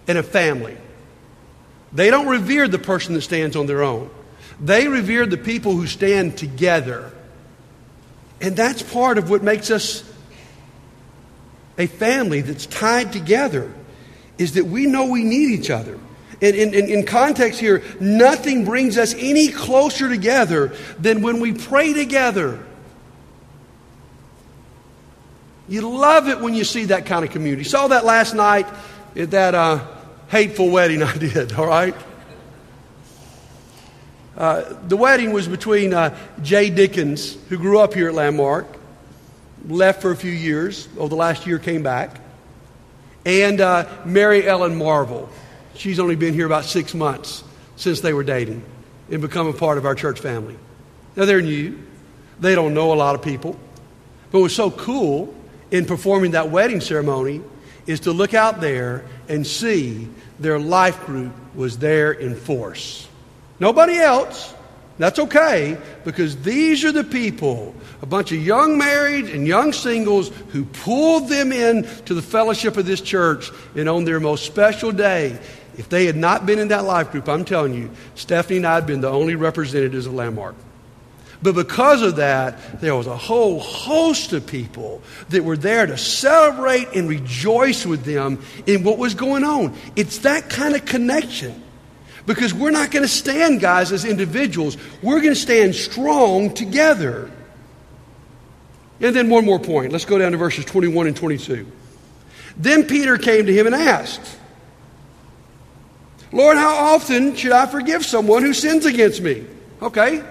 and 0.07 0.17
a 0.17 0.23
family. 0.23 0.77
They 1.91 2.09
don't 2.09 2.27
revere 2.27 2.67
the 2.67 2.79
person 2.79 3.13
that 3.15 3.21
stands 3.21 3.55
on 3.55 3.65
their 3.65 3.83
own, 3.83 4.09
they 4.59 4.87
revere 4.87 5.25
the 5.25 5.37
people 5.37 5.73
who 5.73 5.85
stand 5.87 6.37
together. 6.37 7.11
And 8.39 8.55
that's 8.55 8.83
part 8.83 9.17
of 9.17 9.29
what 9.29 9.41
makes 9.41 9.71
us 9.71 10.03
a 11.77 11.87
family 11.87 12.41
that's 12.41 12.67
tied 12.67 13.11
together, 13.11 13.73
is 14.37 14.53
that 14.53 14.65
we 14.65 14.85
know 14.85 15.05
we 15.09 15.23
need 15.23 15.59
each 15.59 15.69
other. 15.69 15.99
In, 16.39 16.53
in, 16.53 16.73
in, 16.73 17.03
context 17.03 17.59
here, 17.59 17.83
nothing 17.99 18.63
brings 18.63 18.97
us 18.97 19.15
any 19.17 19.47
closer 19.47 20.07
together 20.07 20.75
than 20.99 21.23
when 21.23 21.39
we 21.39 21.53
pray 21.53 21.93
together. 21.93 22.63
You 25.67 25.81
love 25.81 26.27
it 26.27 26.39
when 26.39 26.53
you 26.53 26.63
see 26.63 26.85
that 26.85 27.07
kind 27.07 27.25
of 27.25 27.31
community. 27.31 27.63
Saw 27.63 27.87
that 27.87 28.05
last 28.05 28.35
night 28.35 28.67
at 29.15 29.31
that 29.31 29.55
uh, 29.55 29.83
hateful 30.27 30.69
wedding 30.69 31.01
I 31.01 31.17
did, 31.17 31.53
all 31.53 31.65
right? 31.65 31.95
Uh, 34.37 34.75
the 34.87 34.95
wedding 34.95 35.31
was 35.31 35.47
between 35.47 35.93
uh, 35.93 36.15
Jay 36.43 36.69
Dickens, 36.69 37.35
who 37.49 37.57
grew 37.57 37.79
up 37.79 37.95
here 37.95 38.09
at 38.09 38.13
Landmark, 38.13 38.67
left 39.67 40.03
for 40.03 40.11
a 40.11 40.15
few 40.15 40.31
years, 40.31 40.87
oh, 40.99 41.07
the 41.07 41.15
last 41.15 41.47
year 41.47 41.57
came 41.57 41.81
back, 41.81 42.21
and 43.25 43.59
uh, 43.59 43.89
Mary 44.05 44.47
Ellen 44.47 44.75
Marvel. 44.75 45.27
She's 45.77 45.99
only 45.99 46.15
been 46.15 46.33
here 46.33 46.45
about 46.45 46.65
six 46.65 46.93
months 46.93 47.43
since 47.75 48.01
they 48.01 48.11
were 48.11 48.23
dating 48.23 48.63
and 49.11 49.21
become 49.21 49.47
a 49.47 49.53
part 49.53 49.77
of 49.77 49.85
our 49.85 49.95
church 49.95 50.19
family. 50.19 50.57
Now, 51.15 51.25
they're 51.25 51.41
new. 51.41 51.79
They 52.39 52.55
don't 52.55 52.73
know 52.73 52.93
a 52.93 52.95
lot 52.95 53.15
of 53.15 53.21
people. 53.21 53.57
But 54.31 54.41
what's 54.41 54.55
so 54.55 54.71
cool 54.71 55.33
in 55.71 55.85
performing 55.85 56.31
that 56.31 56.49
wedding 56.49 56.81
ceremony 56.81 57.41
is 57.85 58.01
to 58.01 58.11
look 58.11 58.33
out 58.33 58.59
there 58.59 59.05
and 59.29 59.45
see 59.45 60.09
their 60.39 60.59
life 60.59 61.05
group 61.05 61.33
was 61.55 61.77
there 61.77 62.11
in 62.11 62.35
force. 62.35 63.07
Nobody 63.59 63.97
else. 63.97 64.53
That's 64.97 65.19
okay 65.19 65.77
because 66.05 66.37
these 66.37 66.83
are 66.83 66.91
the 66.91 67.03
people, 67.03 67.75
a 68.01 68.07
bunch 68.07 68.31
of 68.31 68.39
young 68.39 68.79
married 68.79 69.25
and 69.25 69.45
young 69.45 69.71
singles 69.71 70.29
who 70.49 70.65
pulled 70.65 71.29
them 71.29 71.51
in 71.51 71.83
to 72.05 72.15
the 72.15 72.21
fellowship 72.21 72.77
of 72.77 72.87
this 72.87 72.99
church 72.99 73.51
and 73.75 73.87
on 73.87 74.05
their 74.05 74.19
most 74.19 74.45
special 74.45 74.91
day 74.91 75.39
if 75.77 75.89
they 75.89 76.05
had 76.05 76.15
not 76.15 76.45
been 76.45 76.59
in 76.59 76.69
that 76.69 76.85
life 76.85 77.11
group, 77.11 77.29
I'm 77.29 77.45
telling 77.45 77.73
you, 77.73 77.91
Stephanie 78.15 78.57
and 78.57 78.67
I 78.67 78.75
had 78.75 78.87
been 78.87 79.01
the 79.01 79.09
only 79.09 79.35
representatives 79.35 80.07
of 80.07 80.13
Landmark. 80.13 80.55
But 81.41 81.53
because 81.53 82.01
of 82.01 82.15
that, 82.15 82.81
there 82.81 82.95
was 82.95 83.05
a 83.05 83.15
whole 83.15 83.59
host 83.59 84.33
of 84.33 84.47
people 84.47 85.03
that 85.29 85.43
were 85.43 85.57
there 85.57 85.85
to 85.85 85.97
celebrate 85.97 86.87
and 86.95 87.07
rejoice 87.07 87.85
with 87.85 88.03
them 88.03 88.43
in 88.65 88.83
what 88.83 88.97
was 88.97 89.13
going 89.13 89.43
on. 89.43 89.75
It's 89.95 90.19
that 90.19 90.49
kind 90.49 90.75
of 90.75 90.85
connection. 90.85 91.63
Because 92.25 92.53
we're 92.53 92.71
not 92.71 92.91
going 92.91 93.03
to 93.03 93.09
stand, 93.09 93.61
guys, 93.61 93.91
as 93.91 94.03
individuals. 94.03 94.77
We're 95.01 95.21
going 95.21 95.33
to 95.33 95.39
stand 95.39 95.75
strong 95.75 96.53
together. 96.53 97.31
And 98.99 99.15
then 99.15 99.29
one 99.29 99.45
more 99.45 99.59
point. 99.59 99.93
Let's 99.93 100.05
go 100.05 100.17
down 100.17 100.31
to 100.31 100.37
verses 100.37 100.65
21 100.65 101.07
and 101.07 101.15
22. 101.15 101.71
Then 102.57 102.85
Peter 102.85 103.17
came 103.17 103.45
to 103.45 103.53
him 103.53 103.67
and 103.67 103.75
asked, 103.75 104.37
Lord, 106.31 106.57
how 106.57 106.75
often 106.93 107.35
should 107.35 107.51
I 107.51 107.65
forgive 107.65 108.05
someone 108.05 108.43
who 108.43 108.53
sins 108.53 108.85
against 108.85 109.21
me? 109.21 109.45
Okay, 109.81 110.23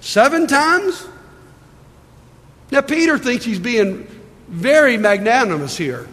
seven 0.00 0.46
times? 0.46 1.06
Now, 2.70 2.80
Peter 2.80 3.18
thinks 3.18 3.44
he's 3.44 3.58
being 3.58 4.08
very 4.48 4.96
magnanimous 4.96 5.76
here. 5.76 6.08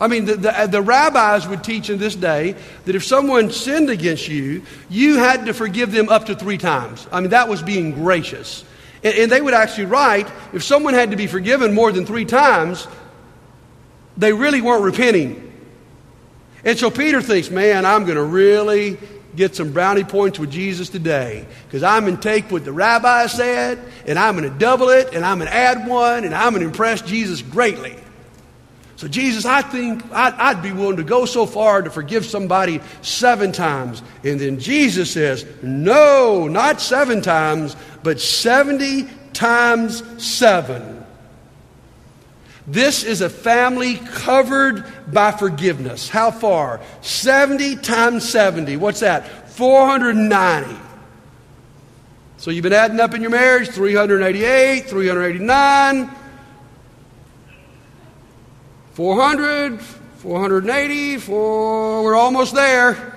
I 0.00 0.08
mean, 0.08 0.24
the, 0.24 0.36
the, 0.36 0.68
the, 0.70 0.82
rabbis 0.82 1.46
would 1.46 1.62
teach 1.62 1.90
in 1.90 1.98
this 1.98 2.14
day 2.14 2.54
that 2.86 2.94
if 2.94 3.04
someone 3.04 3.50
sinned 3.50 3.90
against 3.90 4.28
you, 4.28 4.62
you 4.88 5.18
had 5.18 5.44
to 5.46 5.52
forgive 5.52 5.92
them 5.92 6.08
up 6.08 6.26
to 6.26 6.34
three 6.34 6.56
times. 6.56 7.06
I 7.12 7.20
mean, 7.20 7.30
that 7.30 7.48
was 7.48 7.62
being 7.62 7.92
gracious. 7.92 8.64
And, 9.04 9.14
and 9.14 9.32
they 9.32 9.42
would 9.42 9.52
actually 9.52 9.86
write 9.86 10.26
if 10.54 10.62
someone 10.62 10.94
had 10.94 11.10
to 11.10 11.18
be 11.18 11.26
forgiven 11.26 11.74
more 11.74 11.92
than 11.92 12.06
three 12.06 12.24
times, 12.24 12.88
they 14.16 14.32
really 14.32 14.62
weren't 14.62 14.84
repenting. 14.84 15.49
And 16.64 16.78
so 16.78 16.90
Peter 16.90 17.22
thinks, 17.22 17.50
man, 17.50 17.86
I'm 17.86 18.04
going 18.04 18.16
to 18.16 18.24
really 18.24 18.98
get 19.36 19.54
some 19.54 19.72
brownie 19.72 20.04
points 20.04 20.38
with 20.38 20.50
Jesus 20.50 20.88
today 20.88 21.46
because 21.66 21.82
I'm 21.82 22.04
going 22.04 22.16
to 22.16 22.22
take 22.22 22.50
what 22.50 22.64
the 22.64 22.72
rabbi 22.72 23.26
said 23.26 23.78
and 24.06 24.18
I'm 24.18 24.36
going 24.36 24.50
to 24.50 24.58
double 24.58 24.90
it 24.90 25.14
and 25.14 25.24
I'm 25.24 25.38
going 25.38 25.50
to 25.50 25.56
add 25.56 25.86
one 25.86 26.24
and 26.24 26.34
I'm 26.34 26.50
going 26.52 26.62
to 26.62 26.68
impress 26.68 27.00
Jesus 27.02 27.42
greatly. 27.42 27.96
So, 28.96 29.08
Jesus, 29.08 29.46
I 29.46 29.62
think 29.62 30.04
I'd, 30.12 30.34
I'd, 30.34 30.62
be 30.62 30.72
willing 30.72 30.98
to 30.98 31.02
go 31.02 31.24
so 31.24 31.46
far 31.46 31.80
to 31.80 31.88
forgive 31.88 32.26
somebody 32.26 32.82
seven 33.00 33.50
times. 33.50 34.02
And 34.24 34.38
then 34.38 34.58
Jesus 34.58 35.10
says, 35.10 35.46
No, 35.62 36.48
not 36.48 36.82
seven 36.82 37.22
times, 37.22 37.76
but 38.02 38.20
70 38.20 39.08
times 39.32 40.02
seven. 40.22 40.99
This 42.66 43.04
is 43.04 43.20
a 43.20 43.30
family 43.30 43.96
covered 43.96 44.84
by 45.12 45.32
forgiveness. 45.32 46.08
How 46.08 46.30
far? 46.30 46.80
70 47.00 47.76
times 47.76 48.28
70. 48.28 48.76
What's 48.76 49.00
that? 49.00 49.50
490. 49.50 50.76
So 52.36 52.50
you've 52.50 52.62
been 52.62 52.72
adding 52.72 53.00
up 53.00 53.14
in 53.14 53.22
your 53.22 53.30
marriage 53.30 53.68
388, 53.68 54.86
389. 54.86 56.10
400, 58.92 59.80
480, 59.80 61.16
four, 61.18 62.04
we're 62.04 62.14
almost 62.14 62.54
there. 62.54 63.16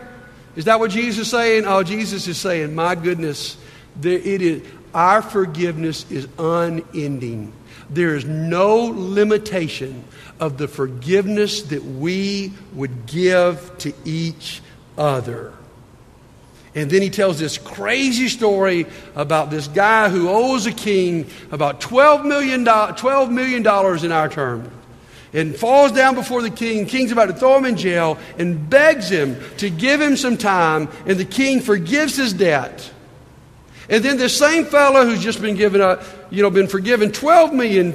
Is 0.55 0.65
that 0.65 0.79
what 0.79 0.91
Jesus 0.91 1.25
is 1.25 1.31
saying? 1.31 1.65
Oh, 1.65 1.83
Jesus 1.83 2.27
is 2.27 2.37
saying, 2.37 2.75
my 2.75 2.95
goodness, 2.95 3.57
it 4.01 4.41
is, 4.41 4.63
our 4.93 5.21
forgiveness 5.21 6.09
is 6.11 6.27
unending. 6.37 7.51
There 7.93 8.15
is 8.15 8.25
no 8.25 8.77
limitation 8.85 10.03
of 10.39 10.57
the 10.57 10.67
forgiveness 10.67 11.63
that 11.63 11.83
we 11.83 12.53
would 12.73 13.05
give 13.05 13.77
to 13.79 13.93
each 14.05 14.61
other. 14.97 15.53
And 16.75 16.89
then 16.89 17.03
he 17.03 17.11
tells 17.11 17.37
this 17.37 17.57
crazy 17.57 18.29
story 18.29 18.87
about 19.15 19.51
this 19.51 19.67
guy 19.67 20.09
who 20.09 20.29
owes 20.29 20.65
a 20.65 20.71
king 20.71 21.29
about 21.51 21.81
$12 21.81 22.25
million, 22.25 22.65
$12 22.65 23.31
million 23.31 24.05
in 24.05 24.11
our 24.11 24.29
terms 24.29 24.69
and 25.33 25.55
falls 25.55 25.91
down 25.91 26.15
before 26.15 26.41
the 26.41 26.49
king. 26.49 26.85
King's 26.85 27.11
about 27.11 27.25
to 27.25 27.33
throw 27.33 27.57
him 27.57 27.65
in 27.65 27.75
jail 27.75 28.17
and 28.37 28.69
begs 28.69 29.09
him 29.09 29.37
to 29.57 29.69
give 29.69 29.99
him 29.99 30.15
some 30.15 30.37
time, 30.37 30.87
and 31.05 31.17
the 31.17 31.25
king 31.25 31.59
forgives 31.59 32.15
his 32.15 32.33
debt. 32.33 32.91
And 33.89 34.03
then 34.03 34.17
this 34.17 34.37
same 34.37 34.65
fellow 34.65 35.05
who's 35.05 35.21
just 35.21 35.41
been 35.41 35.55
given 35.55 35.81
a, 35.81 36.03
you 36.33 36.41
know, 36.41 36.49
been 36.49 36.67
forgiven 36.67 37.11
$12 37.11 37.53
million 37.53 37.93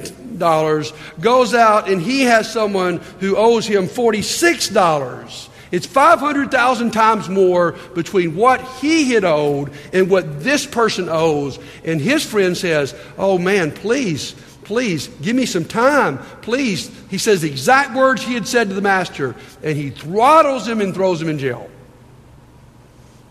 goes 1.19 1.53
out 1.53 1.89
and 1.89 2.01
he 2.01 2.21
has 2.21 2.51
someone 2.51 2.97
who 3.19 3.35
owes 3.35 3.67
him 3.67 3.85
$46. 3.85 5.49
It's 5.71 5.85
500,000 5.85 6.91
times 6.91 7.27
more 7.27 7.73
between 7.93 8.37
what 8.37 8.61
he 8.79 9.11
had 9.11 9.25
owed 9.25 9.73
and 9.91 10.09
what 10.09 10.41
this 10.41 10.65
person 10.65 11.09
owes. 11.09 11.59
And 11.83 11.99
his 11.99 12.25
friend 12.25 12.57
says, 12.57 12.95
Oh 13.17 13.37
man, 13.37 13.71
please, 13.71 14.33
Please, 14.63 15.07
give 15.23 15.35
me 15.35 15.47
some 15.47 15.65
time. 15.65 16.19
Please. 16.43 16.91
He 17.09 17.17
says 17.17 17.41
the 17.41 17.49
exact 17.49 17.95
words 17.95 18.21
he 18.21 18.35
had 18.35 18.47
said 18.47 18.69
to 18.69 18.75
the 18.75 18.83
master, 18.83 19.35
and 19.63 19.75
he 19.75 19.89
throttles 19.89 20.67
him 20.67 20.79
and 20.79 20.93
throws 20.93 21.19
him 21.19 21.27
in 21.27 21.39
jail. 21.39 21.67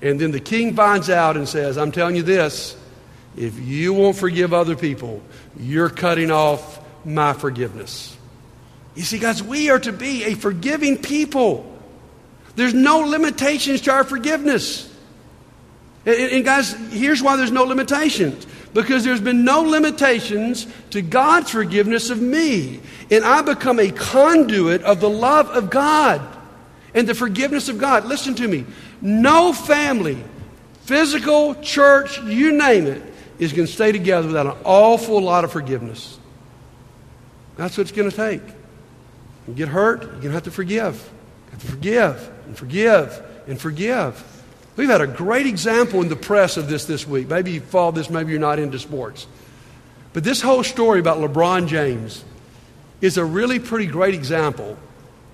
And 0.03 0.21
then 0.21 0.33
the 0.33 0.40
king 0.40 0.75
finds 0.75 1.09
out 1.09 1.37
and 1.37 1.49
says, 1.49 1.79
I'm 1.79 1.92
telling 1.92 2.16
you 2.16 2.25
this 2.25 2.77
if 3.38 3.59
you 3.59 3.92
won't 3.92 4.16
forgive 4.16 4.53
other 4.53 4.74
people, 4.77 5.22
you're 5.59 5.90
cutting 5.90 6.31
off 6.31 6.81
my 7.05 7.33
forgiveness. 7.33 8.16
You 8.94 9.03
see, 9.03 9.18
guys, 9.18 9.42
we 9.42 9.70
are 9.70 9.79
to 9.79 9.92
be 9.92 10.24
a 10.24 10.35
forgiving 10.35 10.98
people. 10.98 11.79
There's 12.57 12.74
no 12.74 12.98
limitations 12.98 13.83
to 13.83 13.92
our 13.92 14.03
forgiveness. 14.03 14.92
And, 16.05 16.16
and 16.16 16.44
guys, 16.44 16.72
here's 16.90 17.22
why 17.22 17.37
there's 17.37 17.53
no 17.53 17.62
limitations 17.62 18.46
because 18.74 19.05
there's 19.05 19.20
been 19.20 19.44
no 19.44 19.62
limitations 19.62 20.66
to 20.90 21.01
God's 21.01 21.51
forgiveness 21.51 22.11
of 22.11 22.20
me. 22.20 22.81
And 23.11 23.24
I 23.24 23.42
become 23.42 23.79
a 23.79 23.90
conduit 23.90 24.83
of 24.83 25.01
the 25.01 25.09
love 25.09 25.48
of 25.51 25.70
God 25.70 26.20
and 26.92 27.09
the 27.09 27.14
forgiveness 27.14 27.68
of 27.68 27.79
God. 27.79 28.05
Listen 28.05 28.35
to 28.35 28.48
me. 28.48 28.66
No 29.01 29.53
family, 29.53 30.22
physical, 30.83 31.55
church, 31.57 32.20
you 32.22 32.53
name 32.53 32.87
it, 32.87 33.08
is 33.38 33.53
going 33.53 33.66
to 33.66 33.72
stay 33.72 33.92
together 33.92 34.27
without 34.27 34.46
an 34.46 34.57
awful 34.64 35.20
lot 35.20 35.44
of 35.44 35.53
forgiveness. 35.53 36.18
That's 37.57 37.77
what 37.77 37.83
it's 37.83 37.96
going 37.96 38.11
to 38.11 38.16
take. 38.16 38.42
You 39.46 39.55
get 39.55 39.68
hurt, 39.68 40.03
you're 40.03 40.11
going 40.11 40.22
to 40.22 40.31
have 40.33 40.44
to 40.44 40.51
forgive. 40.51 41.11
Have 41.51 41.61
to 41.61 41.66
forgive 41.66 42.31
and 42.46 42.57
forgive 42.57 43.22
and 43.46 43.61
forgive. 43.61 44.22
We've 44.77 44.88
had 44.88 45.01
a 45.01 45.07
great 45.07 45.46
example 45.46 46.01
in 46.03 46.09
the 46.09 46.16
press 46.16 46.57
of 46.57 46.68
this 46.68 46.85
this 46.85 47.07
week. 47.07 47.29
Maybe 47.29 47.53
you 47.53 47.61
followed 47.61 47.96
this, 47.96 48.11
maybe 48.11 48.31
you're 48.31 48.40
not 48.40 48.59
into 48.59 48.79
sports. 48.79 49.27
But 50.12 50.24
this 50.24 50.40
whole 50.40 50.62
story 50.62 51.01
about 51.01 51.18
LeBron 51.18 51.66
James 51.66 52.24
is 53.01 53.16
a 53.16 53.24
really 53.24 53.59
pretty 53.59 53.87
great 53.87 54.14
example. 54.14 54.77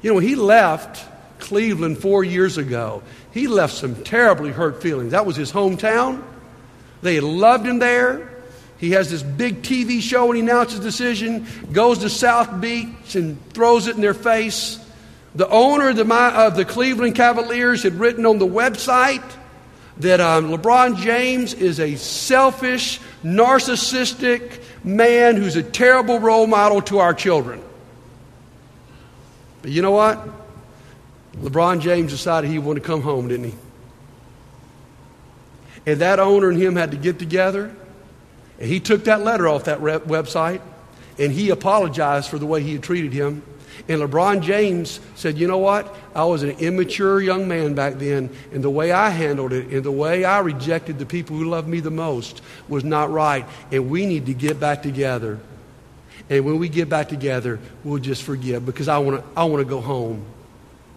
You 0.02 0.10
know, 0.10 0.14
when 0.14 0.24
he 0.24 0.34
left 0.34 1.04
Cleveland 1.40 1.98
four 1.98 2.24
years 2.24 2.58
ago, 2.58 3.02
he 3.32 3.48
left 3.48 3.74
some 3.74 4.02
terribly 4.02 4.50
hurt 4.50 4.82
feelings. 4.82 5.12
That 5.12 5.26
was 5.26 5.36
his 5.36 5.52
hometown. 5.52 6.22
They 7.04 7.20
loved 7.20 7.66
him 7.66 7.80
there. 7.80 8.30
He 8.78 8.92
has 8.92 9.10
this 9.10 9.22
big 9.22 9.60
TV 9.60 10.00
show 10.00 10.24
when 10.24 10.36
he 10.36 10.42
announces 10.42 10.80
decision, 10.80 11.46
goes 11.70 11.98
to 11.98 12.08
South 12.08 12.62
Beach 12.62 13.14
and 13.14 13.38
throws 13.52 13.88
it 13.88 13.94
in 13.94 14.00
their 14.00 14.14
face. 14.14 14.82
The 15.34 15.46
owner 15.50 15.90
of 15.90 15.96
the, 15.96 16.14
of 16.14 16.56
the 16.56 16.64
Cleveland 16.64 17.14
Cavaliers 17.14 17.82
had 17.82 17.92
written 17.96 18.24
on 18.24 18.38
the 18.38 18.46
website 18.46 19.22
that 19.98 20.18
um, 20.20 20.48
LeBron 20.48 20.96
James 20.96 21.52
is 21.52 21.78
a 21.78 21.94
selfish, 21.96 23.00
narcissistic 23.22 24.62
man 24.82 25.36
who's 25.36 25.56
a 25.56 25.62
terrible 25.62 26.18
role 26.18 26.46
model 26.46 26.80
to 26.82 27.00
our 27.00 27.12
children. 27.12 27.62
But 29.60 29.72
you 29.72 29.82
know 29.82 29.90
what? 29.90 30.26
LeBron 31.36 31.82
James 31.82 32.12
decided 32.12 32.48
he 32.48 32.58
wanted 32.58 32.80
to 32.80 32.86
come 32.86 33.02
home, 33.02 33.28
didn't 33.28 33.50
he? 33.50 33.54
And 35.86 36.00
that 36.00 36.18
owner 36.18 36.48
and 36.48 36.58
him 36.58 36.76
had 36.76 36.90
to 36.92 36.96
get 36.96 37.18
together. 37.18 37.74
And 38.58 38.68
he 38.68 38.80
took 38.80 39.04
that 39.04 39.22
letter 39.22 39.48
off 39.48 39.64
that 39.64 39.80
website 39.80 40.60
and 41.18 41.32
he 41.32 41.50
apologized 41.50 42.28
for 42.28 42.38
the 42.38 42.46
way 42.46 42.62
he 42.62 42.72
had 42.72 42.82
treated 42.82 43.12
him. 43.12 43.42
And 43.88 44.00
LeBron 44.00 44.40
James 44.40 45.00
said, 45.14 45.36
You 45.36 45.46
know 45.46 45.58
what? 45.58 45.94
I 46.14 46.24
was 46.24 46.42
an 46.42 46.50
immature 46.50 47.20
young 47.20 47.48
man 47.48 47.74
back 47.74 47.94
then, 47.94 48.30
and 48.52 48.62
the 48.62 48.70
way 48.70 48.92
I 48.92 49.10
handled 49.10 49.52
it 49.52 49.68
and 49.68 49.82
the 49.82 49.92
way 49.92 50.24
I 50.24 50.38
rejected 50.40 50.98
the 50.98 51.06
people 51.06 51.36
who 51.36 51.44
loved 51.44 51.68
me 51.68 51.80
the 51.80 51.90
most 51.90 52.40
was 52.68 52.84
not 52.84 53.10
right. 53.10 53.44
And 53.72 53.90
we 53.90 54.06
need 54.06 54.26
to 54.26 54.34
get 54.34 54.58
back 54.58 54.82
together. 54.82 55.38
And 56.30 56.44
when 56.46 56.58
we 56.58 56.68
get 56.68 56.88
back 56.88 57.08
together, 57.08 57.60
we'll 57.82 57.98
just 57.98 58.22
forgive 58.22 58.64
because 58.64 58.88
I 58.88 58.98
want 58.98 59.20
to 59.20 59.24
I 59.38 59.44
wanna 59.44 59.64
go 59.64 59.80
home. 59.80 60.24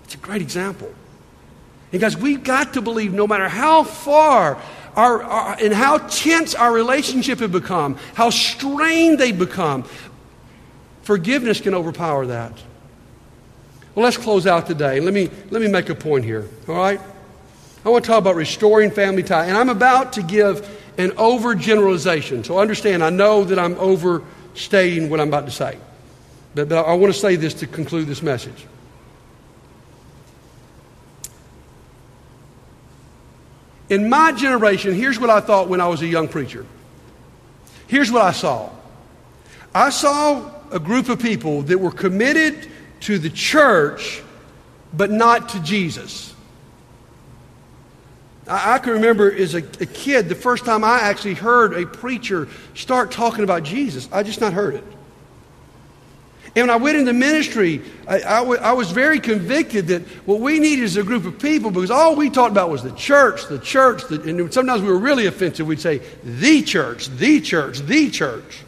It's 0.06 0.16
a 0.16 0.20
great 0.20 0.42
example. 0.42 0.94
And 1.92 2.00
guys, 2.00 2.16
we've 2.16 2.44
got 2.44 2.74
to 2.74 2.82
believe 2.82 3.14
no 3.14 3.28
matter 3.28 3.50
how 3.50 3.84
far 3.84 4.62
our, 4.98 5.24
our, 5.24 5.58
and 5.62 5.74
how 5.74 6.00
tense 6.00 6.56
our 6.56 6.74
relationship 6.74 7.40
had 7.40 7.52
become, 7.52 7.98
how 8.16 8.32
strained 8.32 9.20
they'd 9.20 9.38
become, 9.38 9.86
forgiveness 11.04 11.62
can 11.62 11.74
overpower 11.74 12.26
that. 12.26 12.52
Well, 13.96 14.04
let's 14.04 14.18
close 14.18 14.46
out 14.46 14.68
today. 14.68 15.00
Let 15.00 15.14
me, 15.14 15.30
let 15.52 15.62
me 15.62 15.68
make 15.68 15.90
a 15.90 15.96
point 15.96 16.26
here, 16.26 16.48
all 16.68 16.76
right? 16.76 17.00
I 17.86 17.90
want 17.90 18.04
to 18.04 18.12
talk 18.12 18.20
about 18.20 18.36
restoring 18.36 18.92
family 18.92 19.24
tie. 19.24 19.46
And 19.46 19.56
I'm 19.56 19.70
about 19.70 20.14
to 20.14 20.24
give 20.24 20.68
an 20.98 21.12
overgeneralization. 21.12 22.46
So 22.46 22.60
understand, 22.60 23.04
I 23.04 23.10
know 23.12 23.44
that 23.46 23.58
I'm 23.58 23.76
overstating 23.76 25.10
what 25.10 25.20
I'm 25.20 25.30
about 25.30 25.46
to 25.46 25.52
say. 25.52 25.78
But, 26.54 26.70
but 26.70 26.86
I 26.86 26.94
want 26.96 27.14
to 27.14 27.20
say 27.20 27.36
this 27.36 27.54
to 27.56 27.68
conclude 27.68 28.08
this 28.08 28.22
message. 28.22 28.66
In 33.90 34.10
my 34.10 34.32
generation, 34.32 34.94
here's 34.94 35.20
what 35.20 35.30
I 35.30 35.40
thought 35.40 35.70
when 35.70 35.80
I 35.80 35.88
was 35.88 36.02
a 36.02 36.08
young 36.08 36.28
preacher. 36.28 36.66
Here's 37.88 38.12
what 38.12 38.22
I 38.22 38.32
saw 38.32 38.70
I 39.74 39.90
saw 39.90 40.52
a 40.72 40.80
group 40.80 41.10
of 41.10 41.20
people 41.20 41.62
that 41.64 41.78
were 41.78 41.92
committed 41.92 42.70
to 43.02 43.18
the 43.20 43.30
church, 43.30 44.22
but 44.94 45.12
not 45.12 45.50
to 45.50 45.60
Jesus. 45.62 46.34
I, 48.50 48.80
can 48.80 48.94
remember 48.94 49.32
as 49.32 49.56
a, 49.56 49.58
a, 49.58 49.86
kid, 49.86 50.30
the 50.30 50.36
first 50.36 50.64
time 50.64 50.84
I 50.84 51.02
actually 51.02 51.34
heard 51.34 51.74
a 51.74 51.86
preacher 51.86 52.48
start 52.76 53.12
talking 53.12 53.44
about 53.44 53.64
Jesus, 53.64 54.08
I 54.12 54.24
just 54.24 54.40
not 54.40 54.54
heard 54.54 54.76
it. 54.76 54.84
And 56.58 56.64
when 56.64 56.70
I 56.72 56.78
went 56.78 56.98
into 56.98 57.14
ministry, 57.14 57.84
I, 58.08 58.16
I, 58.16 58.40
w- 58.40 58.60
I 58.60 58.74
was 58.74 58.90
very 58.90 59.20
convicted 59.20 59.90
that 59.90 60.02
what 60.26 60.40
we 60.40 60.58
need 60.58 60.80
is 60.80 60.98
a 60.98 61.04
group 61.04 61.26
of 61.26 61.38
people 61.38 61.70
because 61.70 61.92
all 61.92 62.16
we 62.16 62.32
talked 62.32 62.52
about 62.52 62.72
was 62.72 62.82
the 62.82 62.94
church, 62.94 63.46
the 63.46 63.60
church, 63.60 64.08
the, 64.08 64.20
and 64.24 64.52
sometimes 64.52 64.82
we 64.82 64.88
were 64.88 64.98
really 64.98 65.28
offensive. 65.28 65.68
We'd 65.68 65.80
say, 65.80 66.02
the 66.24 66.64
church, 66.64 67.10
the 67.10 67.42
church, 67.42 67.82
the 67.82 68.10
church. 68.10 68.64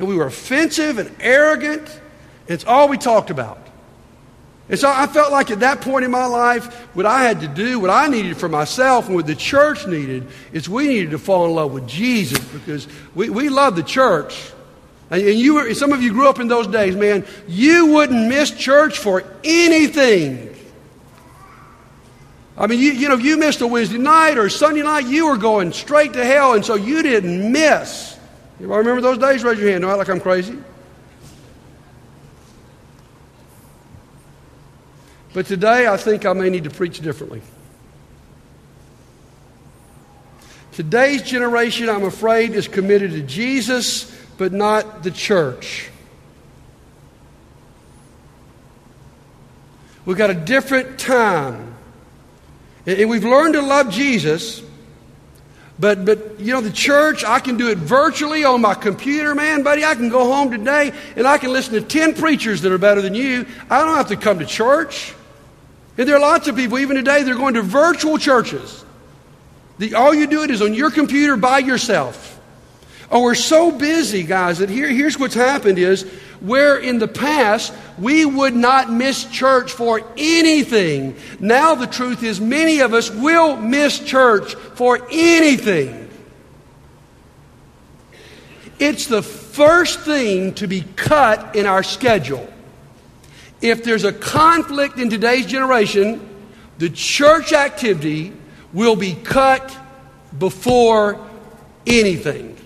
And 0.00 0.08
we 0.08 0.16
were 0.16 0.26
offensive 0.26 0.98
and 0.98 1.14
arrogant. 1.20 2.00
It's 2.48 2.64
all 2.64 2.88
we 2.88 2.98
talked 2.98 3.30
about. 3.30 3.64
And 4.68 4.76
so 4.76 4.90
I 4.92 5.06
felt 5.06 5.30
like 5.30 5.52
at 5.52 5.60
that 5.60 5.80
point 5.80 6.04
in 6.04 6.10
my 6.10 6.26
life, 6.26 6.74
what 6.96 7.06
I 7.06 7.22
had 7.22 7.42
to 7.42 7.46
do, 7.46 7.78
what 7.78 7.90
I 7.90 8.08
needed 8.08 8.36
for 8.36 8.48
myself, 8.48 9.06
and 9.06 9.14
what 9.14 9.28
the 9.28 9.36
church 9.36 9.86
needed, 9.86 10.26
is 10.52 10.68
we 10.68 10.88
needed 10.88 11.12
to 11.12 11.18
fall 11.18 11.46
in 11.46 11.54
love 11.54 11.72
with 11.72 11.86
Jesus 11.86 12.40
because 12.46 12.88
we, 13.14 13.30
we 13.30 13.48
love 13.48 13.76
the 13.76 13.84
church. 13.84 14.50
And, 15.10 15.22
you 15.22 15.54
were, 15.54 15.72
some 15.74 15.92
of 15.92 16.02
you 16.02 16.12
grew 16.12 16.28
up 16.28 16.38
in 16.38 16.48
those 16.48 16.66
days, 16.66 16.94
man, 16.94 17.24
you 17.46 17.86
wouldn't 17.86 18.28
miss 18.28 18.50
church 18.50 18.98
for 18.98 19.24
anything. 19.42 20.54
I 22.58 22.66
mean, 22.66 22.80
you, 22.80 22.92
you 22.92 23.08
know, 23.08 23.14
if 23.14 23.22
you 23.22 23.36
missed 23.38 23.60
a 23.60 23.66
Wednesday 23.66 23.98
night 23.98 24.36
or 24.36 24.48
Sunday 24.48 24.82
night, 24.82 25.06
you 25.06 25.28
were 25.28 25.36
going 25.36 25.72
straight 25.72 26.12
to 26.14 26.24
hell, 26.24 26.54
and 26.54 26.64
so 26.64 26.74
you 26.74 27.02
didn't 27.02 27.52
miss. 27.52 28.18
You 28.60 28.66
remember 28.74 29.00
those 29.00 29.18
days? 29.18 29.44
Raise 29.44 29.58
your 29.58 29.70
hand. 29.70 29.82
No, 29.82 29.96
like 29.96 30.08
I'm 30.08 30.20
crazy. 30.20 30.58
But 35.32 35.46
today, 35.46 35.86
I 35.86 35.96
think 35.96 36.26
I 36.26 36.32
may 36.32 36.50
need 36.50 36.64
to 36.64 36.70
preach 36.70 37.00
differently. 37.00 37.42
Today's 40.72 41.22
generation, 41.22 41.88
I'm 41.88 42.04
afraid, 42.04 42.54
is 42.54 42.66
committed 42.66 43.12
to 43.12 43.22
Jesus, 43.22 44.10
but 44.38 44.52
not 44.52 45.02
the 45.02 45.10
church. 45.10 45.90
We've 50.06 50.16
got 50.16 50.30
a 50.30 50.34
different 50.34 50.98
time. 50.98 51.74
And 52.86 53.10
we've 53.10 53.24
learned 53.24 53.52
to 53.52 53.60
love 53.60 53.90
Jesus, 53.90 54.62
but, 55.78 56.06
but, 56.06 56.40
you 56.40 56.54
know, 56.54 56.62
the 56.62 56.72
church, 56.72 57.22
I 57.22 57.38
can 57.38 57.58
do 57.58 57.68
it 57.68 57.76
virtually 57.76 58.44
on 58.44 58.62
my 58.62 58.72
computer, 58.72 59.34
man, 59.34 59.62
buddy. 59.62 59.84
I 59.84 59.94
can 59.94 60.08
go 60.08 60.32
home 60.32 60.50
today 60.50 60.92
and 61.14 61.26
I 61.26 61.36
can 61.36 61.52
listen 61.52 61.74
to 61.74 61.82
10 61.82 62.14
preachers 62.14 62.62
that 62.62 62.72
are 62.72 62.78
better 62.78 63.02
than 63.02 63.14
you. 63.14 63.44
I 63.68 63.84
don't 63.84 63.94
have 63.96 64.08
to 64.08 64.16
come 64.16 64.38
to 64.38 64.46
church. 64.46 65.14
And 65.98 66.08
there 66.08 66.16
are 66.16 66.20
lots 66.20 66.48
of 66.48 66.56
people, 66.56 66.78
even 66.78 66.96
today, 66.96 67.24
they're 67.24 67.34
going 67.34 67.54
to 67.54 67.62
virtual 67.62 68.16
churches. 68.16 68.84
The, 69.78 69.94
all 69.94 70.14
you 70.14 70.26
do 70.26 70.42
it 70.42 70.50
is 70.50 70.62
on 70.62 70.72
your 70.72 70.90
computer 70.90 71.36
by 71.36 71.58
yourself. 71.58 72.37
Oh, 73.10 73.22
we're 73.22 73.34
so 73.34 73.70
busy, 73.70 74.22
guys, 74.22 74.58
that 74.58 74.68
here, 74.68 74.88
here's 74.88 75.18
what's 75.18 75.34
happened 75.34 75.78
is 75.78 76.02
where 76.40 76.76
in 76.76 76.98
the 76.98 77.08
past 77.08 77.72
we 77.98 78.26
would 78.26 78.54
not 78.54 78.92
miss 78.92 79.24
church 79.24 79.72
for 79.72 80.02
anything. 80.18 81.16
Now 81.40 81.74
the 81.74 81.86
truth 81.86 82.22
is 82.22 82.40
many 82.40 82.80
of 82.80 82.92
us 82.92 83.10
will 83.10 83.56
miss 83.56 83.98
church 83.98 84.54
for 84.54 85.06
anything. 85.10 86.10
It's 88.78 89.06
the 89.06 89.22
first 89.22 90.00
thing 90.00 90.54
to 90.54 90.66
be 90.66 90.82
cut 90.94 91.56
in 91.56 91.66
our 91.66 91.82
schedule. 91.82 92.46
If 93.60 93.82
there's 93.84 94.04
a 94.04 94.12
conflict 94.12 94.98
in 94.98 95.08
today's 95.08 95.46
generation, 95.46 96.28
the 96.76 96.90
church 96.90 97.52
activity 97.52 98.34
will 98.72 98.94
be 98.94 99.14
cut 99.14 99.76
before 100.38 101.26
anything. 101.86 102.57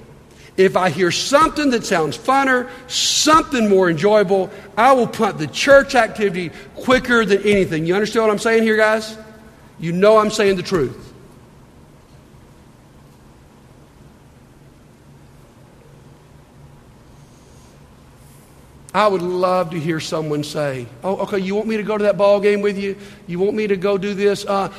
If 0.57 0.77
I 0.77 0.91
hear 0.91 1.11
something 1.11 1.71
that 1.71 1.85
sounds 1.85 2.17
funner, 2.17 2.69
something 2.87 3.71
more 3.71 3.89
enjoyable, 3.89 4.51
I 4.77 4.93
will 4.93 5.07
punt 5.07 5.39
the 5.39 5.47
church 5.47 5.95
activity 5.95 6.51
quicker 6.75 7.25
than 7.25 7.43
anything. 7.43 7.87
You 7.87 7.95
understand 7.95 8.27
what 8.27 8.33
I'm 8.33 8.39
saying 8.39 8.63
here, 8.63 8.77
guys? 8.77 9.17
You 9.79 9.93
know 9.93 10.19
I'm 10.19 10.31
saying 10.31 10.57
the 10.57 10.63
truth. 10.63 11.13
I 18.95 19.09
would 19.09 19.23
love 19.23 19.71
to 19.71 19.81
hear 19.81 20.01
someone 20.01 20.45
say, 20.45 20.87
"Oh, 21.03 21.17
okay, 21.21 21.39
you 21.39 21.55
want 21.55 21.67
me 21.67 21.79
to 21.79 21.83
go 21.83 21.97
to 21.97 22.05
that 22.05 22.19
ball 22.19 22.41
game 22.41 22.61
with 22.61 22.79
you? 22.79 22.97
You 23.27 23.39
want 23.39 23.57
me 23.57 23.67
to 23.67 23.77
go 23.77 23.97
do 23.97 24.13
this? 24.13 24.45
Uh, 24.45 24.71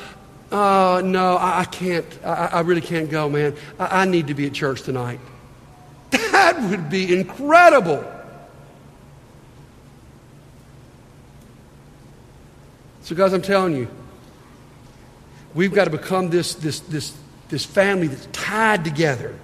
uh, 0.52 1.02
no, 1.04 1.36
I, 1.36 1.60
I 1.60 1.64
can't. 1.64 2.06
I, 2.24 2.46
I, 2.52 2.60
really 2.60 2.80
can't 2.80 3.10
go, 3.10 3.28
man. 3.28 3.56
I, 3.76 4.02
I 4.02 4.04
need 4.04 4.28
to 4.28 4.34
be 4.34 4.46
at 4.46 4.52
church 4.52 4.82
tonight." 4.82 5.18
That 6.14 6.70
would 6.70 6.90
be 6.90 7.16
incredible. 7.16 8.04
So, 13.02 13.14
guys, 13.14 13.32
I'm 13.32 13.42
telling 13.42 13.76
you, 13.76 13.88
we've 15.54 15.72
got 15.72 15.84
to 15.84 15.90
become 15.90 16.30
this, 16.30 16.54
this, 16.54 16.80
this, 16.80 17.16
this 17.48 17.64
family 17.64 18.06
that's 18.06 18.26
tied 18.32 18.84
together, 18.84 19.34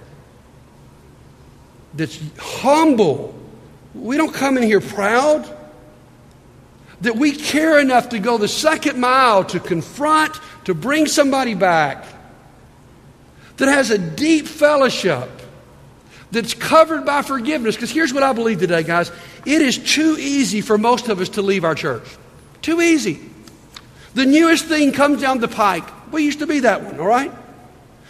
that's 1.93 2.19
humble. 2.37 3.35
We 3.93 4.15
don't 4.17 4.33
come 4.33 4.57
in 4.57 4.63
here 4.63 4.81
proud. 4.81 5.57
That 7.01 7.15
we 7.15 7.31
care 7.31 7.79
enough 7.79 8.09
to 8.09 8.19
go 8.19 8.37
the 8.37 8.47
second 8.47 8.99
mile 8.99 9.43
to 9.45 9.59
confront, 9.59 10.39
to 10.65 10.75
bring 10.75 11.07
somebody 11.07 11.55
back, 11.55 12.05
that 13.57 13.67
has 13.67 13.89
a 13.89 13.97
deep 13.97 14.45
fellowship 14.47 15.40
that's 16.31 16.53
covered 16.53 17.05
by 17.05 17.21
forgiveness. 17.21 17.75
Because 17.75 17.91
here's 17.91 18.13
what 18.13 18.23
I 18.23 18.33
believe 18.33 18.59
today, 18.59 18.83
guys 18.83 19.11
it 19.45 19.61
is 19.61 19.77
too 19.77 20.17
easy 20.19 20.61
for 20.61 20.77
most 20.77 21.09
of 21.09 21.19
us 21.19 21.29
to 21.29 21.41
leave 21.41 21.63
our 21.63 21.75
church. 21.75 22.07
Too 22.61 22.81
easy. 22.81 23.19
The 24.13 24.25
newest 24.25 24.65
thing 24.65 24.91
comes 24.91 25.21
down 25.21 25.39
the 25.39 25.47
pike. 25.47 25.85
We 26.11 26.23
used 26.23 26.39
to 26.39 26.47
be 26.47 26.59
that 26.61 26.83
one, 26.83 26.99
all 26.99 27.07
right? 27.07 27.31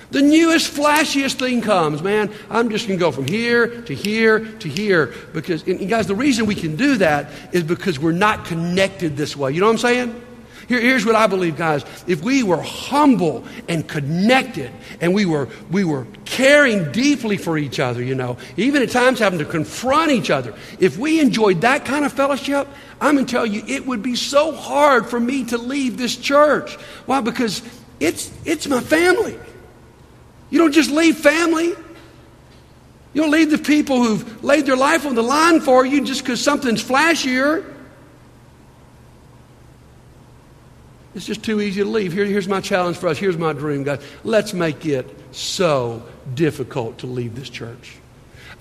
The 0.10 0.22
newest, 0.22 0.74
flashiest 0.74 1.36
thing 1.36 1.62
comes, 1.62 2.04
man. 2.04 2.34
I'm 2.50 2.70
just 2.70 2.88
going 2.88 3.00
to 3.00 3.06
go 3.06 3.12
from 3.12 3.28
here 3.28 3.82
to 3.84 3.96
here 3.96 4.40
to 4.40 4.68
here. 4.68 5.14
Because, 5.32 5.64
guys, 5.64 6.08
the 6.08 6.16
reason 6.16 6.46
we 6.46 6.56
can 6.56 6.76
do 6.76 6.98
that 6.98 7.30
is 7.54 7.64
because 7.64 7.98
we're 7.98 8.12
not 8.12 8.44
connected 8.44 9.16
this 9.16 9.38
way. 9.38 9.54
You 9.54 9.62
know 9.62 9.68
what 9.68 9.74
I'm 9.74 9.78
saying? 9.78 10.22
Here, 10.72 10.80
here's 10.80 11.06
what 11.06 11.16
I 11.16 11.28
believe, 11.28 11.58
guys. 11.58 11.84
If 12.08 12.24
we 12.24 12.44
were 12.44 12.62
humble 12.62 13.44
and 13.68 13.86
connected 13.86 14.72
and 15.02 15.14
we 15.14 15.26
were, 15.26 15.50
we 15.70 15.84
were 15.84 16.08
caring 16.24 16.94
deeply 16.94 17.36
for 17.36 17.58
each 17.58 17.78
other, 17.82 18.02
you 18.02 18.16
know, 18.16 18.38
even 18.56 18.82
at 18.82 18.90
times 18.90 19.20
having 19.20 19.40
to 19.40 19.44
confront 19.46 20.12
each 20.12 20.30
other, 20.30 20.56
if 20.80 20.98
we 20.98 21.20
enjoyed 21.20 21.60
that 21.60 21.84
kind 21.84 22.06
of 22.06 22.14
fellowship, 22.14 22.70
I'm 23.02 23.16
going 23.16 23.26
to 23.26 23.30
tell 23.30 23.46
you, 23.46 23.64
it 23.68 23.86
would 23.86 24.02
be 24.02 24.16
so 24.16 24.54
hard 24.54 25.10
for 25.10 25.20
me 25.20 25.44
to 25.48 25.58
leave 25.58 25.98
this 25.98 26.16
church. 26.16 26.76
Why? 27.06 27.20
Because 27.20 27.62
it's, 28.00 28.32
it's 28.46 28.66
my 28.66 28.80
family. 28.80 29.38
You 30.52 30.60
don't 30.60 30.72
just 30.72 30.90
leave 30.90 31.18
family. 31.18 31.68
You 31.68 33.22
don't 33.24 33.32
leave 33.32 33.52
the 33.52 33.58
people 33.58 34.02
who've 34.02 34.42
laid 34.42 34.68
their 34.68 34.78
life 34.78 35.06
on 35.06 35.16
the 35.16 35.22
line 35.22 35.60
for 35.60 35.86
you 35.86 36.06
just 36.06 36.22
because 36.22 36.42
something's 36.42 36.82
flashier. 36.82 37.71
It's 41.14 41.26
just 41.26 41.44
too 41.44 41.60
easy 41.60 41.82
to 41.82 41.90
leave. 41.90 42.14
Here, 42.14 42.26
here's 42.26 42.48
my 42.48 42.62
challenge 42.62 42.98
for 42.98 43.10
us. 43.10 43.18
Here's 43.18 43.38
my 43.38 43.54
dream, 43.54 43.84
guys. 43.84 44.02
Let's 44.24 44.54
make 44.54 44.86
it 44.86 45.10
so 45.32 46.04
difficult 46.34 47.00
to 47.00 47.08
leave 47.08 47.36
this 47.36 47.50
church. 47.50 47.98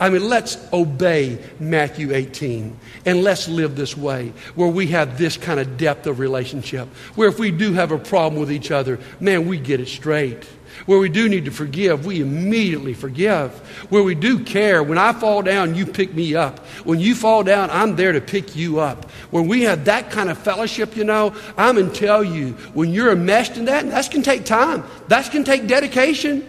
I 0.00 0.08
mean, 0.08 0.28
let's 0.28 0.56
obey 0.72 1.38
Matthew 1.60 2.14
18 2.14 2.74
and 3.04 3.22
let's 3.22 3.48
live 3.48 3.76
this 3.76 3.96
way 3.96 4.32
where 4.54 4.68
we 4.68 4.86
have 4.88 5.18
this 5.18 5.36
kind 5.36 5.60
of 5.60 5.76
depth 5.76 6.06
of 6.06 6.18
relationship. 6.18 6.88
Where 7.16 7.28
if 7.28 7.38
we 7.38 7.50
do 7.50 7.74
have 7.74 7.92
a 7.92 7.98
problem 7.98 8.40
with 8.40 8.50
each 8.50 8.70
other, 8.70 8.98
man, 9.20 9.46
we 9.46 9.58
get 9.58 9.78
it 9.78 9.88
straight. 9.88 10.48
Where 10.86 10.98
we 10.98 11.08
do 11.08 11.28
need 11.28 11.44
to 11.44 11.50
forgive, 11.50 12.06
we 12.06 12.20
immediately 12.20 12.94
forgive. 12.94 13.52
Where 13.90 14.02
we 14.02 14.14
do 14.14 14.42
care, 14.44 14.82
when 14.82 14.98
I 14.98 15.12
fall 15.12 15.42
down, 15.42 15.74
you 15.74 15.86
pick 15.86 16.14
me 16.14 16.34
up. 16.34 16.60
When 16.84 16.98
you 16.98 17.14
fall 17.14 17.42
down, 17.42 17.70
I'm 17.70 17.96
there 17.96 18.12
to 18.12 18.20
pick 18.20 18.56
you 18.56 18.80
up. 18.80 19.10
When 19.30 19.46
we 19.46 19.62
have 19.62 19.84
that 19.84 20.10
kind 20.10 20.30
of 20.30 20.38
fellowship, 20.38 20.96
you 20.96 21.04
know, 21.04 21.34
I'm 21.56 21.76
going 21.76 21.90
to 21.90 21.98
tell 21.98 22.24
you, 22.24 22.52
when 22.74 22.90
you're 22.90 23.12
enmeshed 23.12 23.56
in 23.56 23.66
that, 23.66 23.88
that 23.90 24.10
can 24.10 24.22
take 24.22 24.44
time. 24.44 24.84
That 25.08 25.30
can 25.30 25.44
take 25.44 25.66
dedication. 25.66 26.48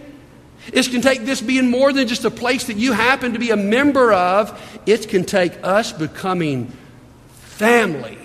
It 0.72 0.90
can 0.90 1.02
take 1.02 1.26
this 1.26 1.42
being 1.42 1.70
more 1.70 1.92
than 1.92 2.08
just 2.08 2.24
a 2.24 2.32
place 2.32 2.66
that 2.66 2.78
you 2.78 2.94
happen 2.94 3.34
to 3.34 3.40
be 3.40 3.50
a 3.50 3.58
member 3.58 4.14
of. 4.14 4.80
It 4.86 5.10
can 5.10 5.26
take 5.26 5.54
us 5.64 5.92
becoming 5.92 6.72
family. 7.30 8.18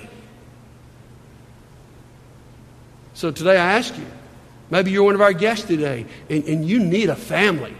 So 3.15 3.31
today 3.31 3.57
I 3.57 3.79
ask 3.79 3.97
you, 3.97 4.07
Maybe 4.71 4.91
you're 4.91 5.05
one 5.05 5.15
of 5.15 5.21
our 5.21 5.33
guests 5.33 5.67
today 5.67 6.07
and, 6.29 6.45
and 6.45 6.65
you 6.65 6.81
need 6.81 7.09
a 7.09 7.17
family. 7.17 7.75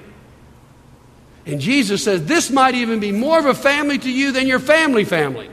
And 1.45 1.61
Jesus 1.61 2.03
says 2.03 2.25
this 2.25 2.51
might 2.51 2.75
even 2.75 3.01
be 3.01 3.13
more 3.13 3.39
of 3.39 3.47
a 3.47 3.55
family 3.55 3.99
to 3.99 4.11
you 4.11 4.33
than 4.33 4.47
your 4.47 4.59
family 4.59 5.05
family. 5.05 5.51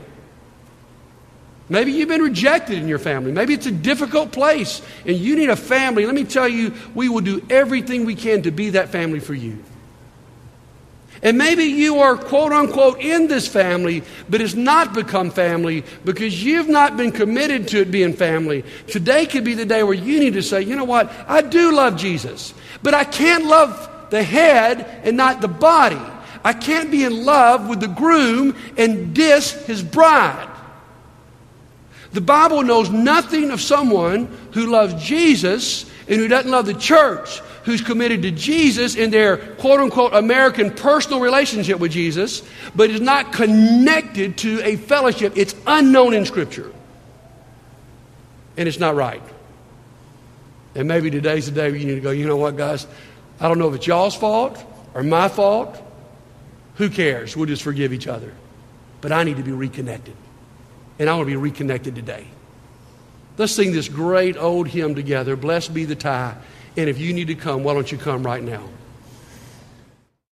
Maybe 1.70 1.92
you've 1.92 2.10
been 2.10 2.22
rejected 2.22 2.78
in 2.78 2.88
your 2.88 3.00
family. 3.00 3.32
Maybe 3.32 3.54
it's 3.54 3.66
a 3.66 3.72
difficult 3.72 4.32
place 4.32 4.82
and 5.06 5.16
you 5.16 5.36
need 5.36 5.50
a 5.50 5.56
family. 5.56 6.06
Let 6.06 6.14
me 6.14 6.24
tell 6.24 6.48
you, 6.48 6.74
we 6.94 7.10
will 7.10 7.22
do 7.22 7.46
everything 7.50 8.06
we 8.06 8.16
can 8.16 8.44
to 8.44 8.52
be 8.52 8.72
that 8.72 8.90
family 8.90 9.20
for 9.20 9.34
you. 9.34 9.64
And 11.24 11.38
maybe 11.38 11.64
you 11.64 12.00
are 12.00 12.18
quote 12.18 12.52
unquote 12.52 13.00
in 13.00 13.28
this 13.28 13.48
family, 13.48 14.04
but 14.30 14.42
it's 14.42 14.56
not 14.56 14.94
become 14.94 15.32
family 15.32 15.86
because 16.04 16.44
you've 16.44 16.68
not 16.68 16.98
been 16.98 17.14
committed 17.14 17.70
to 17.70 17.80
it 17.80 17.92
being 17.92 18.14
family. 18.14 18.66
Today 18.88 19.26
could 19.26 19.46
be 19.46 19.54
the 19.54 19.66
day 19.66 19.84
where 19.84 19.94
you 19.94 20.20
need 20.20 20.34
to 20.34 20.44
say, 20.44 20.62
you 20.62 20.76
know 20.76 20.84
what? 20.84 21.10
I 21.28 21.42
do 21.42 21.74
love 21.74 21.96
Jesus, 21.96 22.54
but 22.84 22.94
I 22.94 23.06
can't 23.06 23.46
love 23.46 23.90
the 24.10 24.22
head 24.22 24.82
and 25.06 25.16
not 25.16 25.40
the 25.40 25.48
body. 25.48 26.02
I 26.44 26.52
can't 26.52 26.92
be 26.92 27.06
in 27.06 27.24
love 27.24 27.70
with 27.70 27.80
the 27.80 27.88
groom 27.88 28.56
and 28.78 29.16
diss 29.16 29.54
his 29.66 29.82
bride. 29.82 30.50
The 32.12 32.22
Bible 32.22 32.64
knows 32.64 32.90
nothing 32.90 33.50
of 33.50 33.62
someone 33.62 34.26
who 34.52 34.68
loves 34.68 35.02
Jesus 35.04 35.90
and 36.08 36.20
who 36.20 36.28
doesn't 36.28 36.52
love 36.52 36.66
the 36.66 36.74
church, 36.74 37.42
who's 37.64 37.82
committed 37.82 38.22
to 38.24 38.32
Jesus 38.32 38.96
in 38.96 39.12
their 39.12 39.38
quote 39.38 39.80
unquote 39.80 40.14
American 40.14 40.72
personal 40.72 41.20
relationship 41.20 41.80
with 41.80 41.92
Jesus, 41.92 42.44
but 42.76 42.90
is 42.90 43.02
not 43.02 43.34
connected 43.34 44.38
to 44.40 44.62
a 44.64 44.76
fellowship. 44.76 45.34
It's 45.36 45.56
unknown 45.66 46.14
in 46.14 46.26
Scripture. 46.26 46.72
And 48.58 48.68
it's 48.68 48.80
not 48.80 48.96
right. 48.96 49.22
And 50.76 50.88
maybe 50.88 51.10
today's 51.10 51.46
the 51.46 51.52
day 51.52 51.70
where 51.70 51.80
you 51.80 51.86
need 51.86 51.96
to 51.96 52.02
go, 52.02 52.12
you 52.12 52.28
know 52.28 52.38
what, 52.38 52.58
guys? 52.58 52.88
I 53.40 53.48
don't 53.48 53.60
know 53.60 53.70
if 53.70 53.76
it's 53.76 53.88
y'all's 53.88 54.16
fault 54.16 54.64
or 54.94 55.04
my 55.04 55.28
fault. 55.28 55.82
Who 56.76 56.90
cares? 56.90 57.36
We'll 57.36 57.46
just 57.46 57.64
forgive 57.64 57.94
each 57.94 58.08
other. 58.08 58.34
But 59.02 59.12
I 59.12 59.24
need 59.24 59.38
to 59.38 59.44
be 59.44 59.52
reconnected. 59.52 60.16
And 61.00 61.10
I 61.10 61.14
want 61.16 61.28
to 61.28 61.32
be 61.32 61.36
reconnected 61.36 61.96
today. 61.96 62.28
Let's 63.38 63.54
sing 63.54 63.72
this 63.72 63.90
great 63.90 64.38
old 64.38 64.68
hymn 64.68 64.96
together. 64.96 65.36
Blessed 65.36 65.74
be 65.74 65.86
the 65.86 65.96
tie. 65.96 66.36
And 66.76 66.90
if 66.90 67.00
you 67.00 67.14
need 67.14 67.28
to 67.28 67.36
come, 67.36 67.64
why 67.64 67.74
don't 67.74 67.92
you 67.92 67.98
come 67.98 68.24
right 68.24 68.44
now? 68.44 68.68